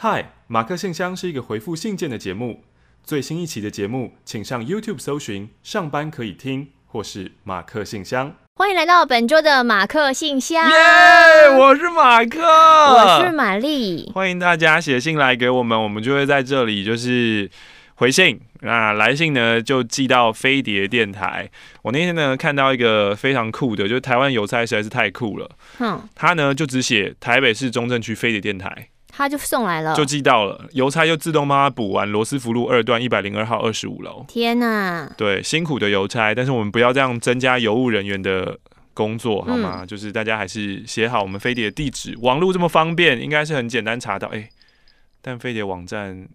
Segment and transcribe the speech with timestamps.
[0.00, 2.62] 嗨，马克信箱是一个回复信件的节目。
[3.02, 8.32] 最新一期的节目，请上 YouTube 搜寻“上班可以听”或是“马克信箱”。
[8.54, 10.70] 欢迎来到本周的马克信箱。
[10.70, 10.76] 耶
[11.58, 14.08] 我是马克，我是玛丽。
[14.14, 17.50] 欢迎大家写信来给我们，我们就会在这里就是
[17.96, 18.40] 回信。
[18.60, 21.50] 那来信呢，就寄到飞碟电台。
[21.82, 25.50] 我那天呢看到一个非常酷的，就是台湾邮差实在是太酷了。
[25.80, 28.90] 嗯，他呢就只写台北市中正区飞碟电台。
[29.18, 34.24] 他就送来了，就寄到了，邮差又自动帮他补完罗斯福路二段一百零二号二十五楼。
[34.28, 35.12] 天哪！
[35.16, 38.56] 对，辛苦的邮差，但是我们不要这样增加邮务人员的
[38.94, 39.78] 工作，好吗？
[39.80, 44.28] 嗯、就是大家还是写好我们飞碟的地址，网络这么方便，应该是很简单查到。
[44.28, 44.48] 哎、欸，
[45.20, 46.28] 但飞碟网站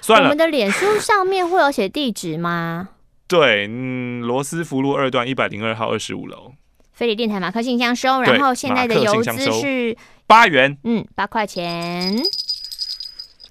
[0.00, 2.88] 算了，我们的脸书上面会有写地址吗？
[3.28, 6.54] 对，嗯，罗斯福路二段一百零二号二十五楼。
[6.94, 9.94] 飞碟电台马克信箱收，然后现在的邮资是。
[10.26, 12.16] 八元，嗯，八块钱。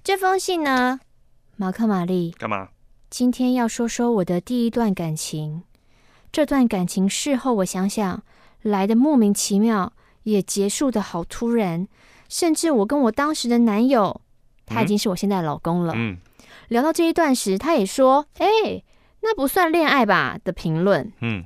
[0.03, 0.99] 这封信呢，
[1.55, 2.69] 马克玛丽干嘛？
[3.09, 5.63] 今天要说说我的第一段感情。
[6.31, 8.23] 这段感情事后我想想，
[8.61, 11.87] 来得莫名其妙，也结束得好突然。
[12.29, 14.21] 甚至我跟我当时的男友，
[14.65, 15.93] 他已经是我现在的老公了。
[15.95, 16.17] 嗯，
[16.69, 18.85] 聊到这一段时，他也说：“哎、欸，
[19.21, 21.11] 那不算恋爱吧？”的评论。
[21.19, 21.45] 嗯。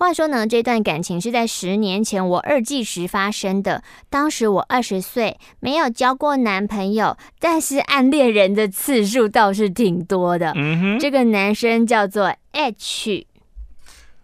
[0.00, 3.82] 话说呢，这段感情是在十年前我二季时发生的。
[4.08, 10.54] 当时我二十岁，没有交过男朋友，但是暗恋人的次数倒是挺多的。
[10.56, 13.26] 嗯哼，这个男生叫做 H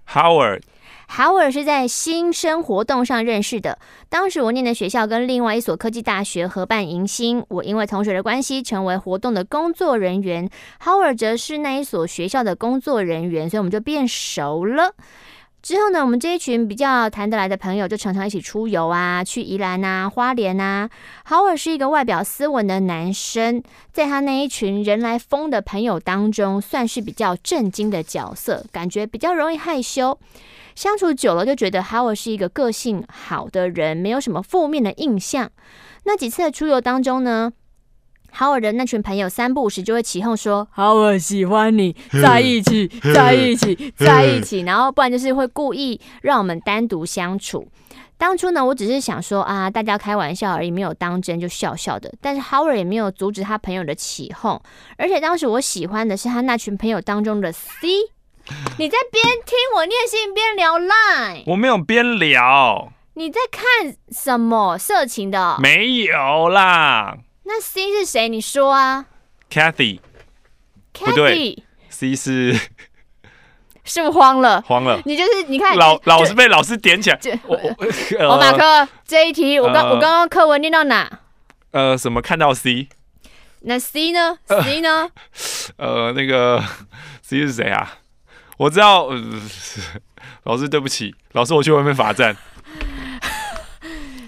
[0.08, 0.62] Howard。
[1.10, 3.78] Howard 是在新生活动上认识的。
[4.08, 10.48] 当时我念的学校跟另外一所科技大学合办迎新，我因为同学的关系成为活动的工作人员
[10.82, 14.94] ，Howard 则是那一所学校的工作人员，所以我们就变熟了。
[15.66, 20.88] 之后呢，我们这一群比较谈得来的朋友就常常一起出游啊，去宜兰啊、花莲啊。
[21.24, 23.60] 豪尔是一个外表斯文的男生，
[23.92, 30.16] 在他那一群人来疯的朋友当中，算是比较正经的角色，感觉比较容易害羞。
[30.76, 35.50] 相处久了就觉得豪尔是一个个性好的人，没有什么负面的印象。
[36.04, 37.50] 那几次的出游当中呢，
[38.36, 47.66] 豪尔的那群朋友三不五时就会起哄说：“豪尔喜欢你，在一起，在一起，在一起。”然后不然就是会故意让我们单独相处。
[48.18, 52.12] 当初呢，我只是想说啊，大家开玩笑而已，没有当真，就笑笑的。
[52.20, 54.60] 但是 Howard 也没有阻止他朋友的起哄，
[54.98, 57.88] 而且当时我喜欢的是他那群朋友当中的 C。
[58.78, 61.42] 你在边听我念信边聊 Line？
[61.46, 62.92] 我没有边聊。
[63.14, 65.56] 你在看什么色情的？
[65.58, 67.16] 没有啦。
[67.46, 68.28] 那 C 是谁？
[68.28, 69.06] 你说啊
[69.50, 70.00] ，Kathy，
[70.92, 72.52] 不对，C 是
[73.84, 74.60] 是不是慌了？
[74.62, 75.00] 慌了。
[75.04, 77.20] 你就是你看老老是被老师点起来。
[77.46, 77.56] 我
[78.28, 81.08] 我 马克这一题，我刚我刚刚课文念到哪？
[81.70, 82.88] 呃，什么看到 C？
[83.60, 85.08] 那 C 呢？C 呢？
[85.78, 86.62] 呃，那个
[87.22, 87.98] C 是谁啊？
[88.56, 89.08] 我知道，
[90.44, 92.36] 老师对不起，老师我去外面罚站。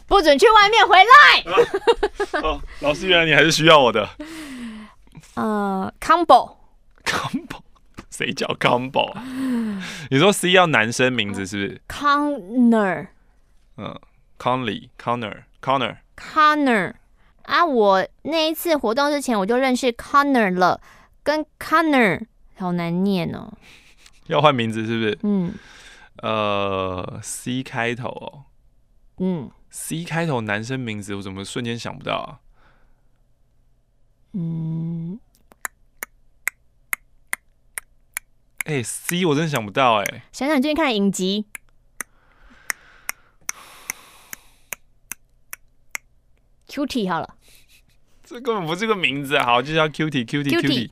[0.09, 2.41] 不准去外面回来！
[2.43, 4.09] 哦，老师，原来你还是需要我的。
[5.35, 7.61] 呃，Combo，Combo，
[8.11, 9.23] 谁叫 Combo 啊？
[10.11, 13.07] 你说 C 要男生名字是不是？Connor，
[13.77, 13.97] 嗯
[14.39, 16.95] ，Conley，Connor，Connor，Connor
[17.43, 17.65] 啊！
[17.65, 20.81] 我那一次活动之前我就认识 Connor 了，
[21.23, 22.23] 跟 Connor
[22.57, 23.53] 好难念哦。
[24.27, 25.19] 要换名字是不是？
[25.23, 25.55] 嗯，
[26.23, 28.43] 呃，C 开头哦，
[29.19, 29.51] 嗯。
[29.71, 32.41] C 开头男生名字，我怎么瞬间想不到啊？
[34.33, 35.21] 嗯，
[38.65, 40.23] 哎、欸、，C 我真的想不到哎、欸。
[40.33, 41.45] 想想你最近看的影集
[46.67, 47.37] ，Cutie 好了，
[48.25, 49.45] 这根本不是个名字啊！
[49.45, 50.91] 好，就叫 Cutie，Cutie，Cutie。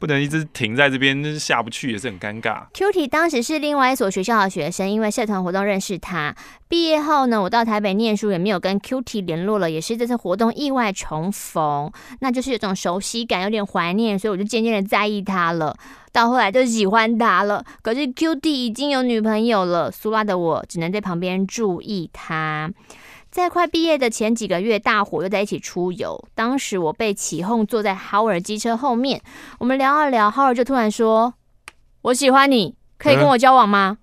[0.00, 2.62] 不能一直停在这边，就是下不去，也是很尴尬。
[2.72, 6.34] Q T 当时是另外一所学校的学生，因为社团活动认识他。
[6.68, 15.76] 毕业后呢，我到台北念书，也没有跟 Q T 联络了，也是这次活动意外重逢，那就是有种熟悉感，有点怀念，所以我就渐渐的在意他了。
[16.12, 22.70] 到后来就喜欢他了，可是 Q T 已经有女朋友了，苏拉的我只能在旁边注意他。
[23.30, 26.22] 在快毕业的前几个月，大伙又在一起出游。
[26.34, 29.22] 当时我被起哄坐在豪尔机车后面，
[29.60, 31.32] 我们聊了聊，豪尔就突然说
[32.02, 33.98] ：“我喜欢你，可以跟我交往吗？”、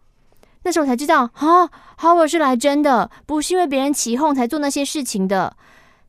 [0.64, 5.58] 那时候才知道，哈，豪尔是来真的，不是因为别人起哄才做那些事情的。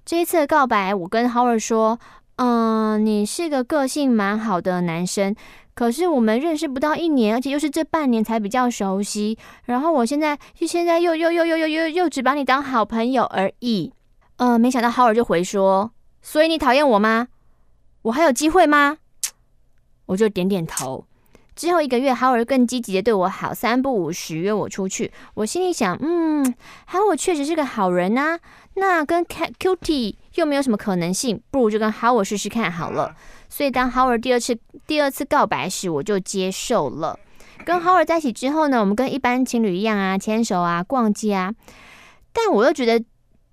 [0.05, 1.99] 这一次的告白，我跟豪尔说
[2.39, 5.35] ：“嗯，你是个个性蛮好的男生。”
[5.79, 9.39] 可是我们认识不到一年，而且又是这半年才比较熟悉。
[9.67, 13.93] 然后我现在就现在又又又又又又又只把你当好朋友而已。
[14.39, 17.29] 呃，没想到豪尔就回说所以你讨厌我吗？
[18.03, 18.99] 我还有机会吗？
[20.07, 21.05] 我就点点头。
[21.55, 25.13] 之后一个月，Howard 更积极的对我好，三不五时约我出去。
[25.35, 26.55] 我心里想，嗯
[26.91, 28.39] ，Howard 确实是个好人呐。
[28.79, 33.15] 那跟 Cutie 又没有什么可能性，不如就跟 Howard 试试看好了。
[33.49, 37.19] 所以当 Howard 第二次第二次告白时，我就接受了。
[37.65, 41.53] 跟 Howard 在一起之后呢，我们跟一般情侣一样啊，牵手啊，逛街啊。
[42.33, 43.05] 但我又觉得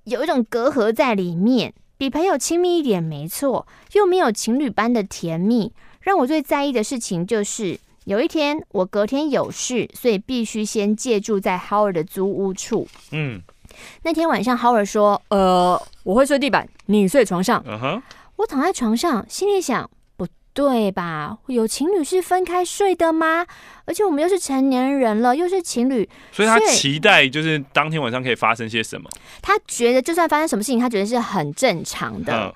[0.03, 5.73] 有一种隔阂在里面，比朋友亲密一点没错，又没有情侣般的甜蜜。
[6.01, 7.79] 让我最在意的事情就是。
[8.05, 12.87] 有一天，我隔天有事，所以必须先借住在 Howard 的租屋处。
[13.09, 13.41] 嗯，
[14.03, 17.63] 那天晚上，Howard 说：“呃，我会睡地板，你睡床上。
[17.63, 18.01] Uh huh.
[18.37, 21.37] ”我躺在床上，心里想：不对吧？
[21.47, 23.45] 有情侣是分开睡的吗？
[23.85, 29.09] 而且我们又是成年人了，又是情侣，所以他期待就是当天晚上可以发生些什么。
[29.41, 32.33] 他觉得就算发生什么事情，他觉得是很正常的。
[32.33, 32.53] Uh.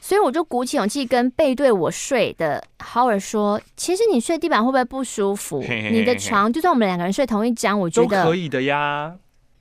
[0.00, 5.60] 所以我就鼓起勇气跟背对我睡的 Howard 说：“其实你睡地板会不会不舒服？
[5.60, 9.14] 你的床就算我们两个人睡同一张，我觉得可以的呀。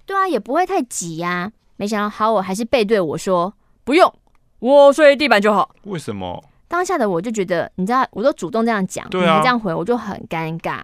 [0.06, 1.52] 对啊，也不会太挤呀。
[1.78, 3.54] 没想到 Howard 还是背对我说：
[3.84, 4.14] 不用，
[4.60, 5.70] 我睡地板就好。
[5.84, 6.44] 为什么？
[6.68, 10.82] 当下的我就觉得，你知道，我都主动这样讲，对啊，你还这样回，我就很尴尬。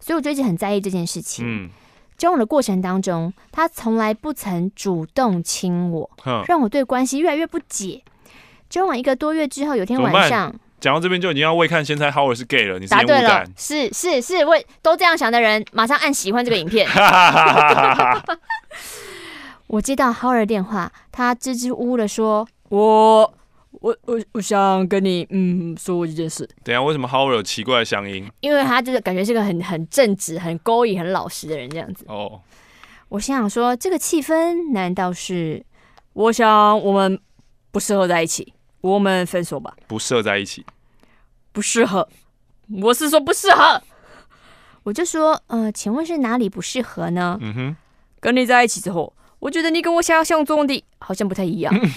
[0.00, 1.44] 所以我就一直很在意这件事情。
[1.46, 1.70] 嗯，
[2.16, 8.02] 交往的过程当中，他从来不曾主动亲我，哼让我对关系越来越不解。”
[8.68, 12.78] 交往一个多月之后，有天晚上，讲到这边就已经要未看先猜 Howard 是 gay 了。
[12.78, 16.86] 你答对了，是是是，为都这样想的人，马上按喜欢这个影片。
[19.68, 23.34] 我接到 Howard 的电话，他支支吾吾的说：“我
[23.72, 28.30] 我我我想跟你嗯说一件事。”等一下，为什么 Howard 有奇怪的乡音？
[28.40, 32.04] 因为他就是感觉是个很很正直、很勾引、很老实的人这样子。
[32.08, 32.32] 哦，oh.
[33.08, 35.64] 我心想说，这个气氛难道是？
[36.12, 37.18] 我想我们
[37.70, 38.52] 不适合在一起。
[38.86, 40.64] 我们分手吧，不适合在一起，
[41.52, 42.08] 不适合，
[42.82, 43.82] 我是说不适合。
[44.84, 47.36] 我就说，呃，请问是哪里不适合呢？
[47.40, 47.76] 嗯哼，
[48.20, 51.74] 跟你在一起之后，我觉得你跟我想象中的好像不太一样。
[51.76, 51.90] 嗯、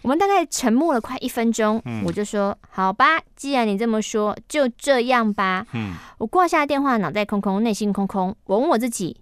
[0.00, 5.66] 我们大概沉默了快一分钟，嗯、我就说，好吧，既然你这么说，就这样吧。
[5.74, 8.34] 嗯，我挂下电话，脑袋空空，内心空空。
[8.44, 9.20] 我问我自己，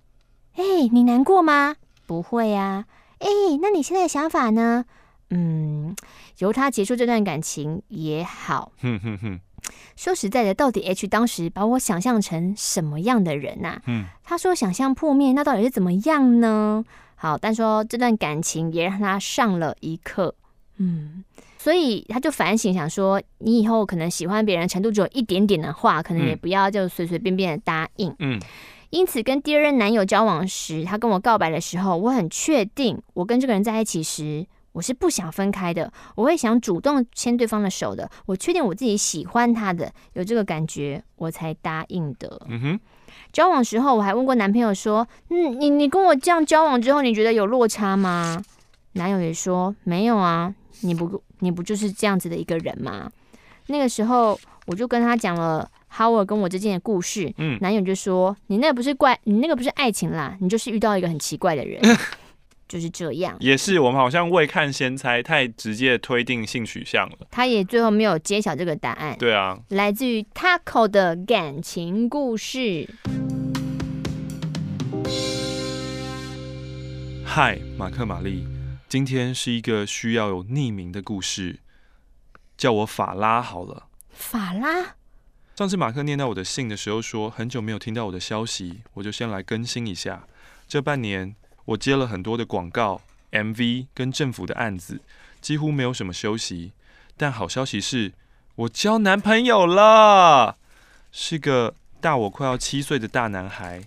[0.55, 0.63] 哎，
[0.93, 1.75] 你难过吗？
[2.07, 2.85] 不会呀。
[3.19, 3.27] 哎，
[3.61, 4.85] 那你现在的想法呢？
[5.31, 5.97] 嗯，
[6.39, 8.73] 由他结束这段感情也好。
[8.81, 9.41] 哼哼哼。
[9.97, 13.83] 说实在的，到底 H 当时把我想象成什么样的人呐、啊？
[13.87, 16.85] 嗯，他说想象破灭，那到底是怎么样呢？
[17.15, 20.35] 好，但说这段感情也让他上了一课。
[20.77, 21.25] 嗯，
[21.57, 28.15] 所以他就反省，想说你以后可能喜欢别人程度只有一点点的话，可能也不要就随随便便的答应。
[28.19, 28.39] 嗯，
[28.91, 34.47] 因此跟第二任男友交往时，他跟我告白的时候，我很确定，我跟这个人在一起时。
[34.75, 38.11] 我是不想分开的，我会想主动牵对方的手的。
[38.27, 42.43] 我确定我自己喜欢他的，有这个感觉，我才答应的。
[42.49, 42.81] 嗯哼。
[43.33, 48.43] 交往时候我还问过男朋友说：“嗯，你你跟我这样交往之后，你觉得有落差吗？”
[48.95, 53.09] 男友也说：“没有啊，你不你不就是这样子的一个人吗？”
[53.69, 57.33] 那个时候我就跟他讲了 Howard 跟我之间的故事。
[57.39, 57.57] 嗯。
[57.61, 61.81] 男友就说：“你那个不是怪，你那个不是爱情啦，你就是遇到一个很奇怪的人。”
[62.75, 67.19] 就是这样，也是我们好像未看先猜，太直接推定性取向了。
[67.31, 69.17] 他也最后没有揭晓这个答案。
[69.17, 72.89] 对啊，来自于 Taco 的感情故事。
[77.25, 78.45] 嗨，马克玛丽，
[78.89, 81.61] 今天是一个需要有匿名的故事，
[82.57, 83.85] 叫我法拉好了。
[84.11, 84.97] 法拉？
[85.55, 90.27] 上次马克念到我的信的时候说，很久没有听到我的消息，我就先来更新一下。
[90.67, 91.37] 这半年。
[91.67, 93.01] 我接了很多的广告、
[93.33, 95.01] MV 跟政府的案子，
[95.41, 96.73] 几乎没有什么休息。
[97.17, 98.13] 但好消息是，
[98.57, 100.59] 我交男朋友了，
[101.13, 103.83] 是个大我快要七岁的大男孩。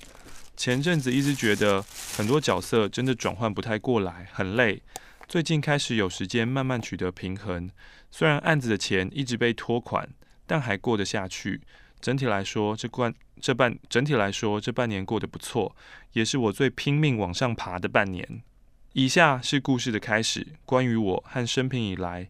[0.56, 4.82] 前阵子一直觉得很多角色真的转换不太过来，很累。
[5.28, 7.70] 最近开始有时间慢慢取得平衡，
[8.10, 10.10] 虽然案子的钱一直被拖款，
[10.48, 11.62] 但还过得下去。
[12.00, 15.75] 整体来说，这关这半整体来说这半年过得不错，
[16.13, 18.41] 也是我最拼命往上爬的半年。
[18.94, 22.29] 以下是故事的开始，关于我和生平以来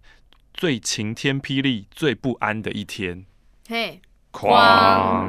[0.54, 3.26] 最晴天霹雳、最不安的一天。
[3.68, 5.28] 嘿，哐！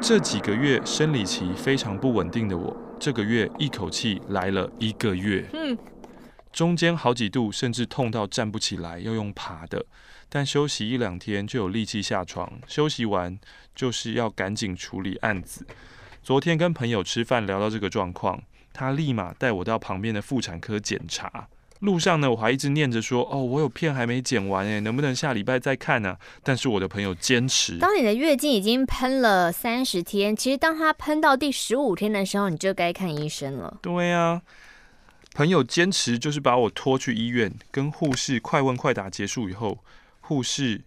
[0.00, 5.48] 这几个月生理期非常不稳定的我，这个月一口气来了一个月。
[5.52, 5.76] 嗯，
[6.52, 9.84] 中间好几度甚至痛到站不起来，要用爬的。
[10.28, 13.38] 但休息一两天就有力气下床，休息完
[13.76, 15.64] 就是要赶紧处理案子。
[16.22, 18.42] 昨天跟朋友吃饭聊到这个状况，
[18.72, 21.46] 他立马带我到旁边的妇产科检查。
[21.80, 27.78] 路上呢，我还一直念着说：“哦，我有片还没剪完诶，能不能下礼拜再看呢、啊？”但是我的朋友坚持。
[27.78, 33.78] 当你的月经已经喷了三十天，其实当它喷到第十五天的时候，你就该看医生了。
[33.82, 34.42] 对呀、啊，
[35.34, 39.84] 朋友坚持就是把我拖去医院，跟护士快问快答结束以后，
[40.20, 40.80] 护士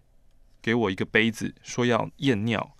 [0.62, 2.76] 给我一个杯子，说要验尿，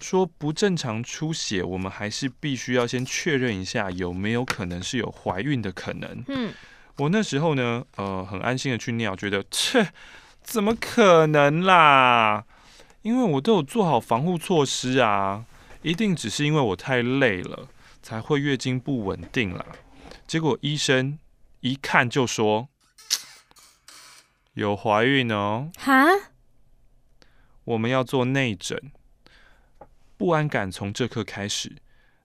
[0.00, 6.24] 说不正常出血，我们还是必须要先确认一下有没有可能是有怀孕的可能。
[6.28, 6.52] 嗯。
[6.98, 9.88] 我那时候呢，呃，很安心的去尿，觉得切，
[10.44, 12.44] 怎么可能啦？
[13.02, 15.44] 因为我都有做好防护措施啊，
[15.82, 17.68] 一定只是因为我太累了，
[18.00, 19.66] 才会月经不稳定啦。
[20.26, 21.18] 结果医生
[21.60, 22.68] 一看就说
[24.52, 26.06] 有怀孕哦，哈，
[27.64, 28.92] 我们要做内诊，
[30.16, 31.76] 不安感从这刻开始。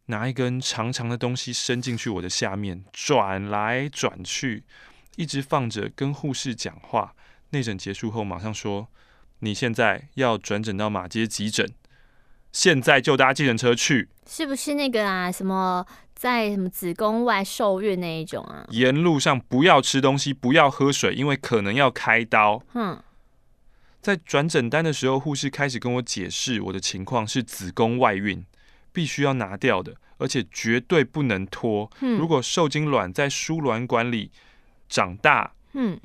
[0.07, 4.63] 拿一根长长的东西伸进去我的下面，转来转去，
[5.17, 7.13] 一直放着，跟护士讲话。
[7.51, 8.87] 内诊结束后，马上说
[9.41, 11.71] ：“你现在要转诊到马街急诊，
[12.51, 15.31] 现在就搭计程车去。”是不是那个啊？
[15.31, 18.65] 什么在什么子宫外受孕那一种啊？
[18.71, 22.61] 沿路上不要吃东西，不要喝水，因为可能要开刀。
[22.73, 22.99] 嗯，
[24.01, 28.45] 在转诊单的时候，护士开始跟我解释我的情况是子宫外孕。
[28.91, 31.89] 必须要拿掉的，而且绝对不能拖。
[32.01, 34.31] 嗯，如果受精卵在输卵管里
[34.89, 35.97] 长大，嗯，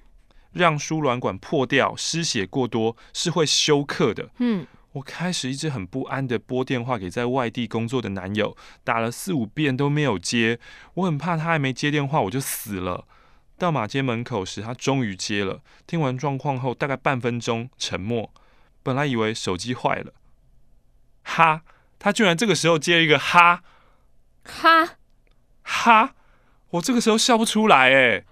[0.52, 4.28] 让输卵管破掉、失血过多，是会休克的。
[4.38, 10.60] 嗯，我开始一直很不安的拨电话给在外地工作的男友，打了四五遍都没有接，
[10.92, 13.06] 我很怕他还没接电话我就死了。
[13.58, 15.60] 到马街门口时，他终于接了。
[15.86, 18.32] 听完状况后，大概半分钟沉默。
[18.82, 20.12] 本来以为手机坏了，
[21.22, 21.62] 哈。
[21.98, 23.62] 他居然这个时候接了一个哈
[24.44, 24.96] 哈
[25.62, 26.14] 哈，
[26.70, 28.24] 我这个时候笑不出来哎。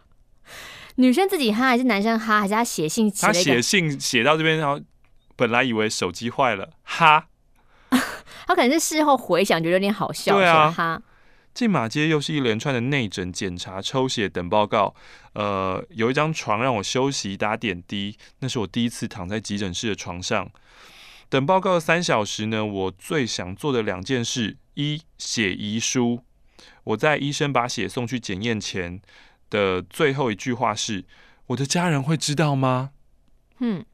[0.97, 2.41] 女生自己哈还是男生哈？
[2.41, 3.11] 还是他写信？
[3.11, 4.79] 他写信写到这边，然后
[5.37, 7.29] 本来以为手机坏了，哈。
[8.47, 10.37] 他可能是事后回想，觉得有点好笑。
[10.37, 11.01] 对啊，哈。
[11.55, 14.95] 进马街又是一连串的内诊、检查、抽血等报告。
[15.35, 20.51] 呃，有一张床让我休息打点滴，那是我第一次躺在急诊室的床上。
[21.29, 26.25] 等报告三小时呢，我最想做的两件事：一写遗书。
[26.85, 29.01] 我在医生把血送去检验前
[29.51, 31.05] 的最后一句话是
[31.49, 32.91] ：“我的家人会知道吗？”
[33.61, 33.85] 嗯，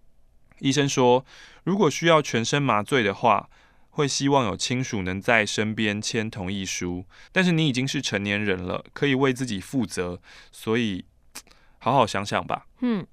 [0.61, 1.25] 医生说，
[1.65, 3.51] 如果需要全身麻醉的话，
[3.99, 7.05] 会希望有亲属能在身边签同意书。
[7.33, 10.21] 但是你已经是成年人了，可以为自己负责，
[10.53, 11.05] 所以
[11.79, 12.67] 好好想想吧。
[12.83, 13.05] 嗯，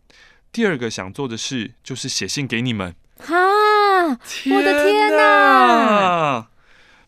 [0.52, 2.96] 第二个想做的事就是写信给你们。
[3.18, 3.36] 哈！
[4.08, 6.50] 我的天哪！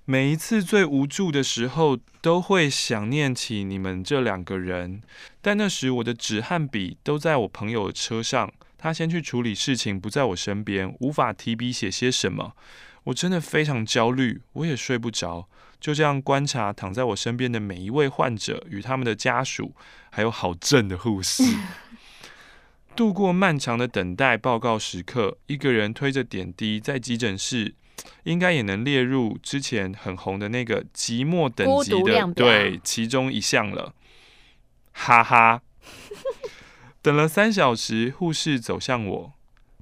[0.06, 5.04] 每一次最无助的时候，都会想念起你们这两个人。
[5.42, 12.54] 但那时我的纸和笔都在我朋友的车上，他先去处理事情，不在我身边，无法提笔写些什么。
[13.08, 15.48] 我真的非常焦虑，我也睡不着，
[15.80, 19.74] 就这样观察躺在我身边的每一位患者与他们的家属，
[20.10, 21.44] 还有好正的护士。
[22.98, 27.76] 度过漫长的等待报告时刻，一个人推着点滴在急诊室，
[28.24, 33.94] 应该也能列入之前很红的那个寂寞等级的对其中一项了。
[34.92, 35.62] 哈哈，
[37.02, 39.34] 等了三小时，护士走向我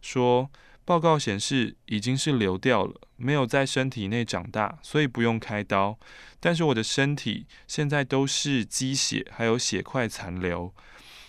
[0.01, 0.51] 说
[0.85, 5.99] ：“报告显示已经是流掉了，没有在身体内长大，所以不用开刀。
[6.39, 10.73] 但是我的身体现在都是积血，还有血块残留。”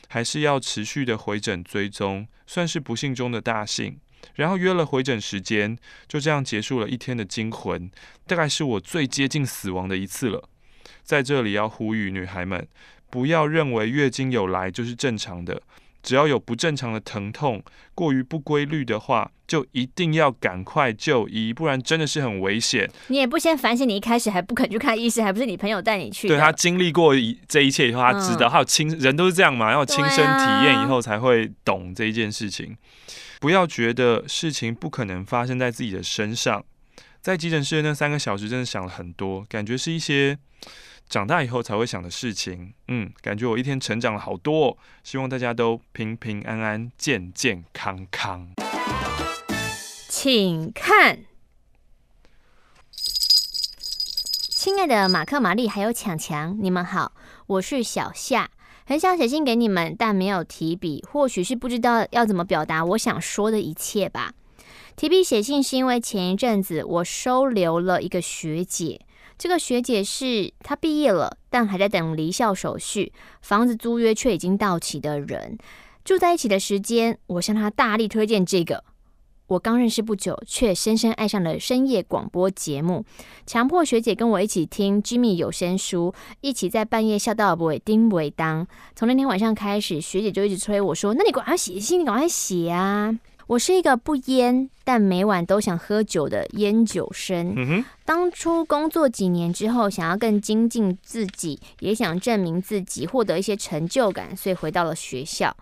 [0.08, 3.98] 还是要持续的回诊追踪，算是不幸中的大幸。
[4.36, 7.90] 然后约了回诊时间，就这样结束了一天的惊魂，
[8.24, 10.48] 大概是我最接近死亡的一次了。
[11.02, 12.68] 在这里要呼吁女孩们，
[13.10, 15.60] 不要认为月经有来就是正常的。
[16.06, 17.60] 只要有不正常的疼痛，
[17.92, 22.88] 过于不规律的话，就一定要赶快就医，不然真的是很危险。
[23.08, 26.28] 你也不先反省，你一开始还不肯去看医生，还不是你朋友带你去？
[26.28, 27.12] 对，他经历过
[27.48, 32.66] 这一切以后，他知道，还有亲人都是这样嘛，要亲身体验以后才会懂这一件事情。
[32.70, 32.78] 啊、
[33.40, 36.64] 不要觉得事情不可能发生在自己的身上。
[37.20, 40.38] 在急诊室的那三个小时，真的想了很多，感觉是一些。
[41.08, 44.76] 长大以后才会想的事情，嗯，感觉我一天成长了好多。
[45.04, 48.50] 希望大家都平平安安、健健康康。
[50.08, 51.20] 请看，
[54.48, 57.12] 亲爱的马克、玛丽还有强强，你们好，
[57.46, 58.50] 我是小夏，
[58.84, 64.32] 很想写信给你们，但没有提笔，或许是不知道要怎么表达我想说的一切吧。
[64.96, 69.02] 提笔写信是因为前一阵子我收留了一个学姐。
[69.38, 73.12] 这个学姐是她毕业了，但还在等离校手续，
[73.42, 75.58] 房子租约却已经到期的人。
[76.04, 78.84] 住在一起的时间，我向她大力推荐这个。
[79.48, 83.04] 我刚认识不久，却深深爱上了深夜广播节目，
[83.46, 88.66] 强迫学姐跟我一起听 Jimmy 有声书，一起在半夜笑到尾叮尾当。
[88.96, 93.16] 从那天晚上开始，学姐就一直催我说：“那你赶快写信，你赶快写啊！”
[93.48, 97.54] 我是一个不烟但每晚都想喝酒的烟酒生。
[97.56, 105.56] 嗯哼，当初工作几年之后，想要更精进自己，也想证明自己，获得一些成就感，所以回到了学校，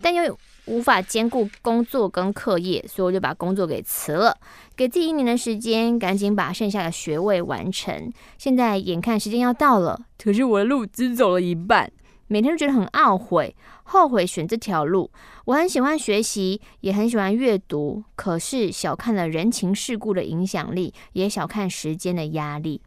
[0.00, 4.34] 但又无法兼顾工作跟课业，所以我就把工作给辞了，
[4.74, 8.10] 给自己一年的时间，赶紧把剩下的学位完成。
[8.38, 11.92] 现在眼看时间要到了，可是我的路只走了一半，
[12.28, 13.54] 每天都觉得很懊悔，
[13.84, 15.10] 后悔选这条路。
[15.44, 22.80] 我很喜欢学习，也很喜欢阅读，可是小看了人情世故的影响力，也小看时间的压力。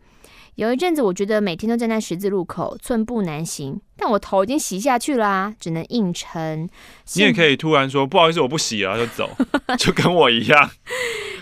[0.56, 3.80] 有一阵子，我觉得每天都站在十字路口，寸步难行。
[3.96, 6.68] 但我头已经洗下去啦，只能硬撑。
[7.16, 9.30] 你也可以突然说：“不好意思，我不洗了，就走。”
[9.80, 10.70] 就跟我一样。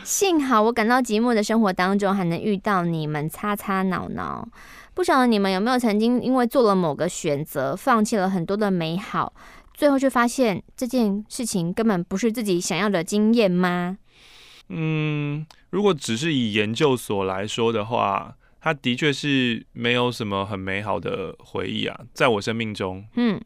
[0.03, 4.47] 幸好我感到寂寞的生活当中，还能遇到你们，擦擦恼恼。
[4.97, 9.31] 不晓得你们有没有曾经因为做了某个选择，放弃了很多的美好，
[9.71, 13.99] 最后却发现这件事情根本不是自己想要的经验吗？
[14.69, 18.35] 嗯，如果只是以研究所来说的话。
[18.59, 23.39] 它的确是没有什么很美好的回忆啊，在我生命中，嗯，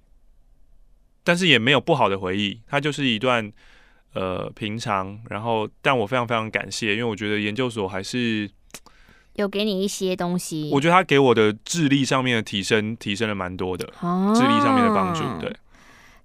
[1.23, 3.51] 但是也没有不好的回忆，它就是一段
[4.13, 8.49] 呃平常，然后但我非常非常感谢，因为我觉得研究所还是
[9.35, 15.55] 有给你一些东西，我觉得他给我的智力上面的提升提升了蛮多的，哦，智力上面的帮助，对。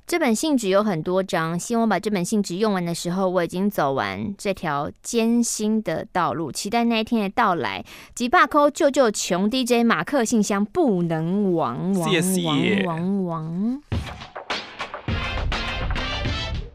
[0.08, 6.52] 这本信纸有很多张，希望把这本信纸用完的时候，我已经走完这条艰辛的道路。
[6.52, 7.84] 期待那一天的到来。
[8.14, 12.08] 吉巴扣救救穷 DJ 马克信箱不能亡亡
[12.44, 13.82] 亡亡亡。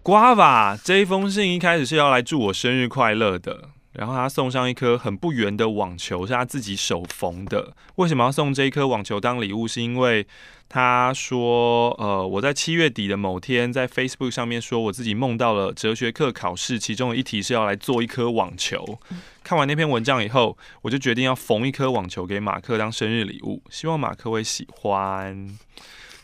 [0.03, 7.74] 瓜娃这一封信一开始是要来祝我生日快乐的，然后他送上一颗很不圆的网球，是他自己手缝的。
[7.96, 9.68] 为什么要送这一颗网球当礼物？
[9.68, 10.25] 是因为。
[10.74, 18.98] 他说：“呃，我在七月底的某天，在 Facebook 上面说，我自己梦到了哲学课考试，其中的一题是要来做一颗网球。
[19.44, 25.46] 看完那篇文章以后，我就决定要缝一颗网球给马克当生日礼物，希望马克会喜欢。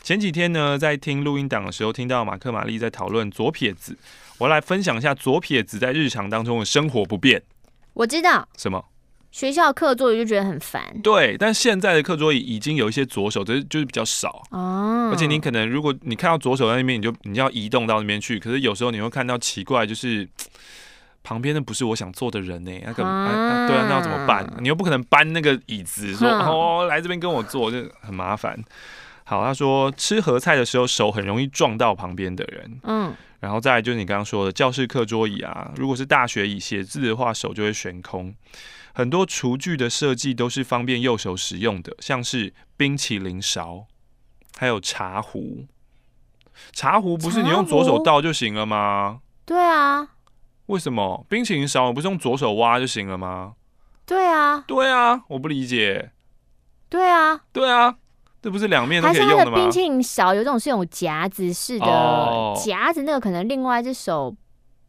[0.02, 3.98] 前几天呢，在听录音档的时候，听到马克、玛丽在讨论左撇子，
[4.38, 7.44] 我来分享一下左撇子在日常当中的生活不便。
[7.98, 8.84] 我知道什么？”
[9.30, 15.12] 学校课桌椅就觉得很烦，对，但现在的课桌椅已经有一些左手，就是就是比较少哦。
[15.14, 18.40] 而且你可能如果你看到左手在那边，你就你要移动到那边去。
[18.40, 20.28] 可是有时候你会看到奇怪，就是
[21.22, 24.50] 旁边的不是我想坐的人呢，那个、啊啊、对啊，那要怎么办？
[24.60, 28.58] 你又不可能搬那个椅子说哦来这边跟我坐，就很麻烦。
[29.26, 38.34] 好，他说吃合菜的时候手很容易撞到旁边的人，嗯，然后再来就是你刚刚说的教室课桌椅啊，如果是大学椅写字的话，手就会悬空。
[38.94, 43.86] 很多厨具的设计都是方便右手使用的，像是冰淇淋勺，
[44.58, 45.66] 还有茶壶。
[46.72, 49.22] 茶壶不是你用左手倒就行了吗？
[49.46, 50.16] 对啊。
[50.66, 53.54] 为什么冰淇淋勺不是用左手挖就行了吗？
[54.08, 54.64] 对啊。
[54.68, 56.12] 对啊，我不理解。
[56.90, 57.42] 对啊。
[57.54, 57.98] 对啊，
[58.42, 59.38] 这不是两面都可以用的吗？
[59.38, 64.36] 还是它的冰淇淋勺有这种是有夹子式的夹子，那个可能另外一只手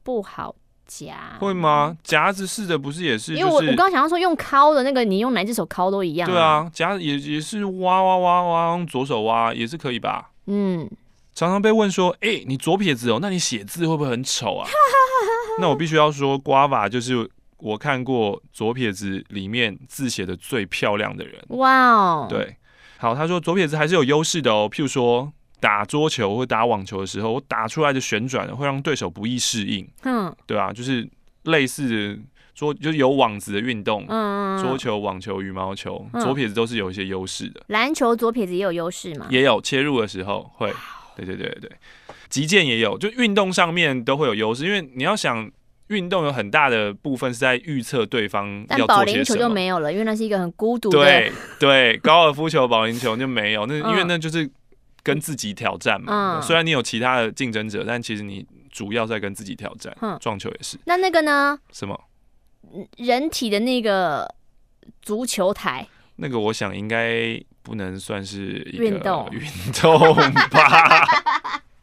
[0.02, 0.54] 不好。
[0.90, 1.94] 夹会吗？
[2.02, 3.40] 夹子式的不是也是、就是？
[3.40, 6.32] 因为我我刚刚想要说用敲的那个，你用哪只手敲都一样、啊。
[6.32, 10.30] 对啊，夹也也是挖挖挖挖，用左手挖也是可以吧？
[10.46, 10.88] 嗯，
[11.34, 14.66] 常常被问说，哎、欸，你左撇子哦，那你写字会不会很丑啊？
[15.60, 21.38] 那我必须要说，瓜娃就是我看过左撇子里面字写的最漂亮的人。
[21.48, 22.56] 哇哦，对，
[22.98, 25.32] 好，他说左撇子还是有优势的哦，譬如说。
[25.60, 29.84] 打桌球或打网球的时候，我打出来的旋转会让对手不易适应。
[30.04, 31.04] 嗯，对啊，就是
[31.46, 32.22] 类似的
[32.54, 37.60] 桌，就是有网子的运动，嗯，桌球、网球、羽毛球，左撇子都是有一些优势的。
[37.66, 39.26] 篮球左撇子也有优势吗？
[39.30, 40.72] 也有，切入的时候会。
[41.16, 41.68] 对对对对，
[42.28, 45.50] 击剑也有，就运动上面都会有优势，因为你要想
[45.88, 48.86] 运动有很大的部分是在预测对方要做些什么。
[48.86, 50.98] 但保龄球就没有了，因为那是一个很孤独的。
[50.98, 54.50] 对对，高尔夫球、保龄球就没有，那因为那就是。
[55.04, 59.96] 跟自己挑战嘛，嗯、虽然你有其他的竞争者，但其实你主要在跟自己挑战。
[60.02, 60.76] 嗯、撞球也是。
[60.84, 61.58] 那那个呢？
[61.72, 61.98] 什么？
[62.98, 64.34] 人体的那个
[65.00, 65.86] 足球台？
[66.16, 69.40] 那个我想应该不能算是运动运
[69.72, 70.20] 动
[70.50, 71.06] 吧。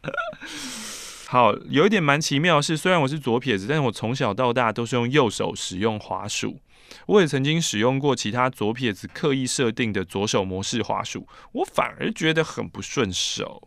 [1.28, 6.60] 好，有一点蛮奇妙的是，虽然我是左撇子，但是我从小到大都是用右手使用滑鼠。
[7.06, 13.66] 我也曾经使用过其他左撇子刻意设定的左手模式滑鼠，我反而觉得很不顺手。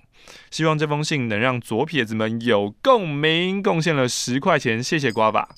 [0.50, 3.62] 希望这封信能让左撇子们有共鸣。
[3.62, 5.50] 贡献了十块钱，谢谢瓜爸。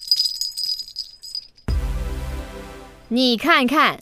[3.10, 4.02] 你看看，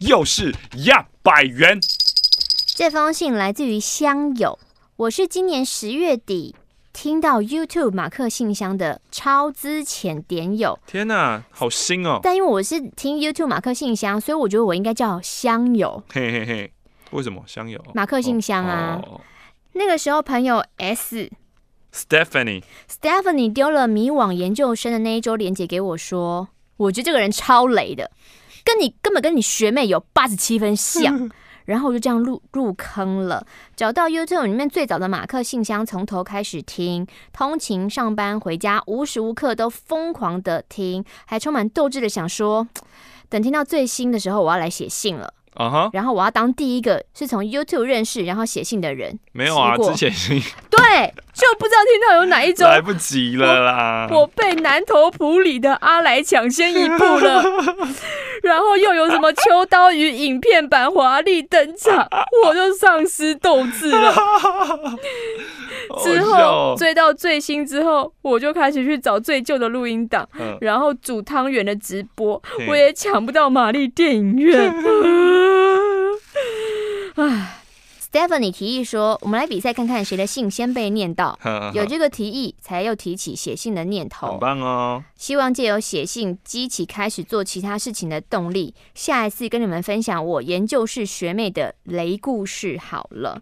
[0.00, 1.80] 又是呀，百元。
[2.66, 4.58] 这封信来自于乡友，
[4.96, 6.54] 我是今年十月底
[6.92, 10.78] 听到 YouTube 马克信箱的超资浅点友。
[10.86, 12.20] 天哪，好新哦！
[12.22, 16.02] 但因为我是听 YouTube 马克信箱，所以我觉得我应该叫香友。
[16.12, 16.72] 嘿嘿嘿，
[17.10, 17.82] 为什么香友？
[17.94, 19.00] 马克信箱啊。
[19.02, 19.20] 哦哦、
[19.72, 21.30] 那个时候朋友 S
[21.94, 28.10] Stephanie Stephanie 丢了迷惘研究生的那一周连结给我说，我觉得这个人超雷的。
[28.64, 31.28] 跟你根本跟你学妹有八十七分像，
[31.66, 33.46] 然后我就这样入入坑了，
[33.76, 42.66] 找到 YouTube 里面最早的马克信箱，从头开始听，通勤、上班、回家，无时无刻都疯狂的听，还充满斗志的想说，
[43.28, 45.34] 等听到最新的时候，我要来写信了。
[45.54, 45.90] 啊哈！Uh.
[45.92, 49.18] 然后我要当第一个是从 YouTube 认识然后写信的人。
[49.32, 50.42] 没有啊，之前信。
[50.82, 52.68] 对，就不知道听到有哪一种。
[52.68, 54.08] 来不及了啦！
[54.10, 57.42] 我，我被南投埔里的阿来抢先一步了。
[58.42, 62.08] 然后又有什么秋刀鱼影片版华丽登场，
[62.44, 64.12] 我就丧失斗志了。
[66.02, 74.74] 之后追到最新之后，我就开始去找最旧的录音档，嗯、然后煮汤圆的直播，我也抢不到玛丽电影院。
[77.16, 77.61] 唉
[78.12, 81.38] ，Stephanie 提议说，我们来比赛看看谁的信先被念到。
[81.72, 84.32] 有这个提议，才又提起写信的念头。
[84.32, 85.02] 很棒哦！
[85.16, 88.74] 希望借由写信激起开始做其他事情的动力。
[88.94, 93.40] 下一次跟你们分享我研究室学妹的雷故事好了。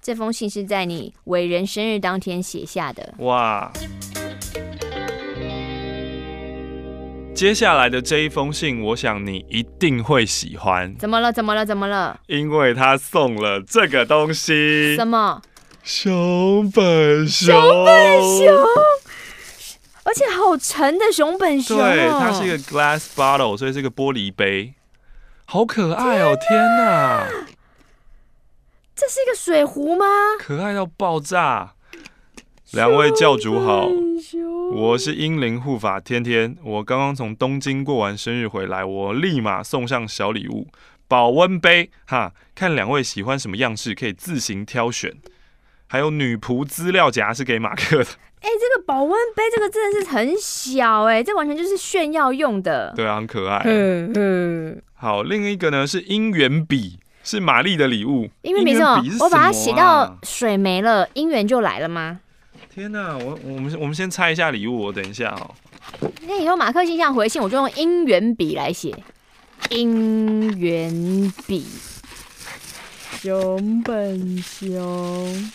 [0.00, 3.14] 这封信是在你伟人生日当天写下的。
[3.18, 3.72] 哇！
[7.34, 10.94] 接下来的这一封信，我想你一定会喜欢。
[10.96, 11.32] 怎么了？
[11.32, 11.66] 怎么了？
[11.66, 12.20] 怎么了？
[12.28, 14.94] 因为他送了这个东西。
[14.94, 15.42] 什么？
[15.82, 17.60] 熊本熊。
[17.60, 18.56] 熊本熊，
[20.04, 21.76] 而且好沉的熊本熊。
[21.76, 24.74] 对，它是一个 glass bottle，所以是一个玻璃杯，
[25.44, 26.36] 好可爱哦！
[26.36, 27.26] 天哪！
[28.94, 30.06] 这是一个水壶吗？
[30.38, 31.73] 可爱到爆炸！
[32.74, 33.88] 两位教主好，
[34.72, 36.56] 我是英灵护法天天。
[36.64, 40.66] 我刚刚从东京过完生日回来，我立马送上小礼物——
[41.06, 41.88] 保温杯。
[42.04, 45.12] 哈，看两位喜欢什么样式，可以自行挑选。
[45.86, 48.04] 还有女仆资料夹是给马克的。
[48.40, 52.92] 哎、欸，这个保温杯，这个真的是很小哎、欸，这完全就是炫耀用的。
[52.96, 53.62] 对啊，很可爱。
[53.66, 54.82] 嗯嗯。
[54.94, 56.98] 好，另一个呢是姻缘笔。
[57.26, 59.24] 是玛丽的礼物，姻缘笔什么？
[59.24, 62.20] 我把它写到水没了，姻缘就来了吗？
[62.74, 65.54] 天哪，我我们我们先猜一下礼物，我等一下哦。
[66.22, 68.92] 那以后马克信箱回信，我就用姻缘笔来写。
[69.70, 71.64] 姻缘笔，
[73.22, 75.52] 熊本熊。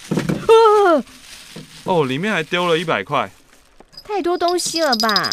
[1.84, 3.30] 哦，里面还丢了一百块，
[4.06, 5.30] 太多东西了吧？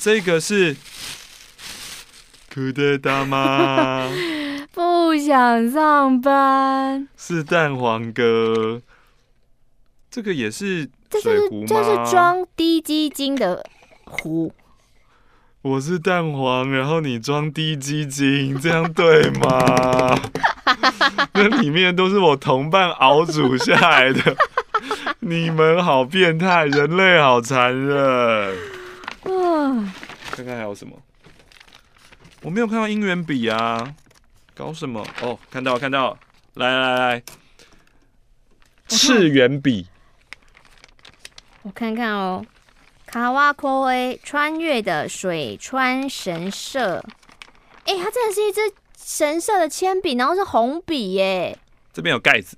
[0.00, 0.74] 这个是。
[3.00, 4.06] 大 妈
[4.72, 8.82] 不想上班，是蛋黄哥，
[10.10, 10.90] 这个也是
[11.22, 11.66] 水壶吗？
[11.68, 13.64] 这是装低基金的
[14.04, 14.52] 壶。
[15.62, 20.18] 我是蛋黄，然后你装低基金，这样对吗？
[21.34, 24.36] 那里面都是我同伴熬煮下来的，
[25.20, 28.56] 你们好变态，人类好残忍。
[30.32, 30.96] 看看还有什么。
[32.40, 33.94] 我没有看到姻缘笔啊，
[34.54, 35.06] 搞什么？
[35.20, 36.18] 哦，看到看到，
[36.54, 37.22] 来来来，
[38.88, 39.88] 赤圆笔，
[41.62, 42.44] 我看看哦，
[43.06, 47.02] 卡哇科威穿越的水川神社，
[47.84, 48.60] 哎，它真的是一支
[48.96, 51.58] 神社的铅笔，然后是红笔耶，
[51.92, 52.56] 这边有盖子，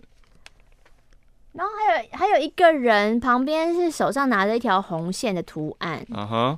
[1.52, 6.56] 然后还有还有一个人旁边是手上拿着一条红线的图案，啊哈。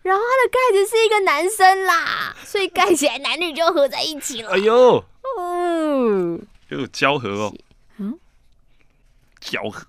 [0.00, 4.50] 然后它的盖子是一个男生啦，所以盖起来男女就合在一起了。
[4.50, 5.04] 哎呦，
[5.38, 7.54] 嗯，有交合哦，
[7.96, 8.18] 嗯，
[9.40, 9.86] 交合。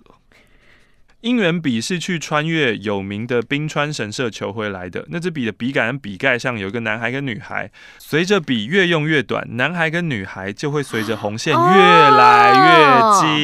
[1.22, 5.04] 姻缘笔是去穿越有名的冰川神社求回来的。
[5.08, 13.36] 那支笔的笔杆跟笔盖上有一个男孩跟女孩，随着笔越用越短，男孩跟女孩就会随着红线越来越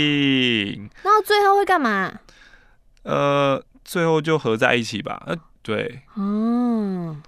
[0.74, 0.90] 近。
[1.02, 2.20] 然后最后会干嘛？
[3.02, 5.22] 呃，最后就合在一起吧。
[5.26, 7.22] 呃对，嗯，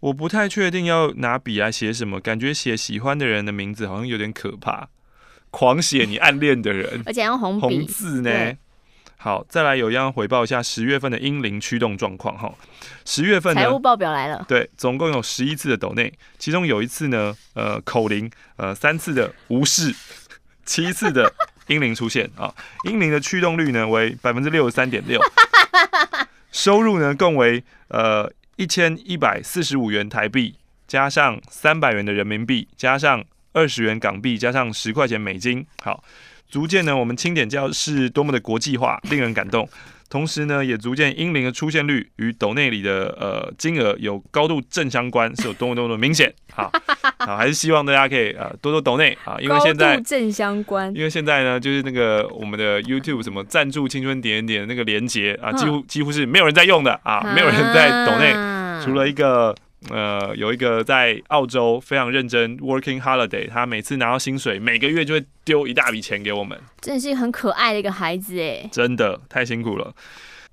[0.00, 4.88] 我不太确定要拿笔来写什么，感觉写喜欢的人的名字好像有点可怕。
[5.50, 8.30] 狂写你暗恋的人， 而且用红红字呢。
[9.26, 12.54] 好，再来有一样回报一下十月份的英灵驱动状况哈。
[13.04, 19.92] 十月份财务报表来了，对，总共有十一次的抖内，其中有一次呢，呃，口灵，呃，三次的无视，
[20.64, 21.28] 七次的
[21.66, 22.54] 英灵出现啊。
[22.84, 25.20] 英灵的驱动率呢为百分之六十三点六，
[26.52, 30.54] 收入呢共为呃一千一百四十五元台币，
[30.86, 36.04] 加上三百元的人民币，加上二十元港币，加上十块钱美金，好。
[36.48, 39.68] 逐渐呢，我们清点教是多么的国际化，令人感动。
[40.08, 46.32] 同时呢，也逐渐英灵的出现率与斗内里的呃金额有高度正相关，是有多么多么的明显。
[46.52, 46.70] 好，
[47.18, 50.94] 好，还是希望大家可以呃多多斗内啊，因为现在正相关。
[50.94, 58.32] 因为现在呢，就是那个我们的 YouTube 什么赞助青春点点那个连接啊，几乎几乎是没有人在用的啊，没有人在斗内，
[58.84, 59.52] 除了一个。
[59.90, 69.94] 呃，有一个在澳洲非常认真 working holiday，他每次拿到薪水，每个月就会丢一大笔钱给我们，真的是很可爱的一个孩子哎，真的太辛苦了。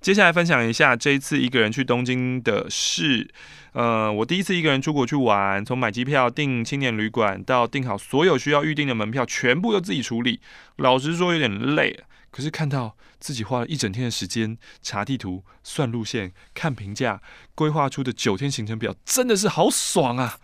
[0.01, 3.29] 接下来分享一下这一次一个人去东京的事。
[3.71, 10.41] 呃，我第一次一个人出国去玩，从买机票、订青年旅馆到订好所有需要预订的门票，全部都自己处理。
[10.75, 12.95] 老实说有点累，可是看到。
[13.23, 17.21] 自己花了一整天的时间查地图、算路线、看评价，
[17.55, 20.37] 规划出的九天行程表，真的是好爽啊！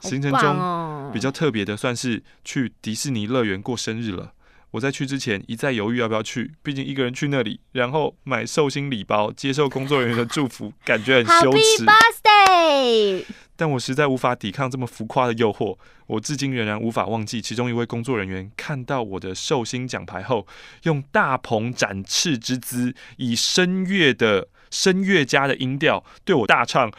[0.00, 4.32] 行程中比较特别的，算是去迪士尼乐园过生日了。
[4.70, 11.84] 我在去之前一再犹豫要不要去，毕竟一个人去那里，然后买寿星礼包，接受工作人员的祝福，感觉很羞耻。
[11.84, 13.24] Happy birthday！
[13.56, 20.46] 但我实在无法抵抗这么浮夸的诱惑，我至今仍然无法忘记其中一位工作人员看到我的寿星奖牌后，
[20.82, 26.90] 用大鹏展翅之姿，以声乐的声乐家的音调对我大唱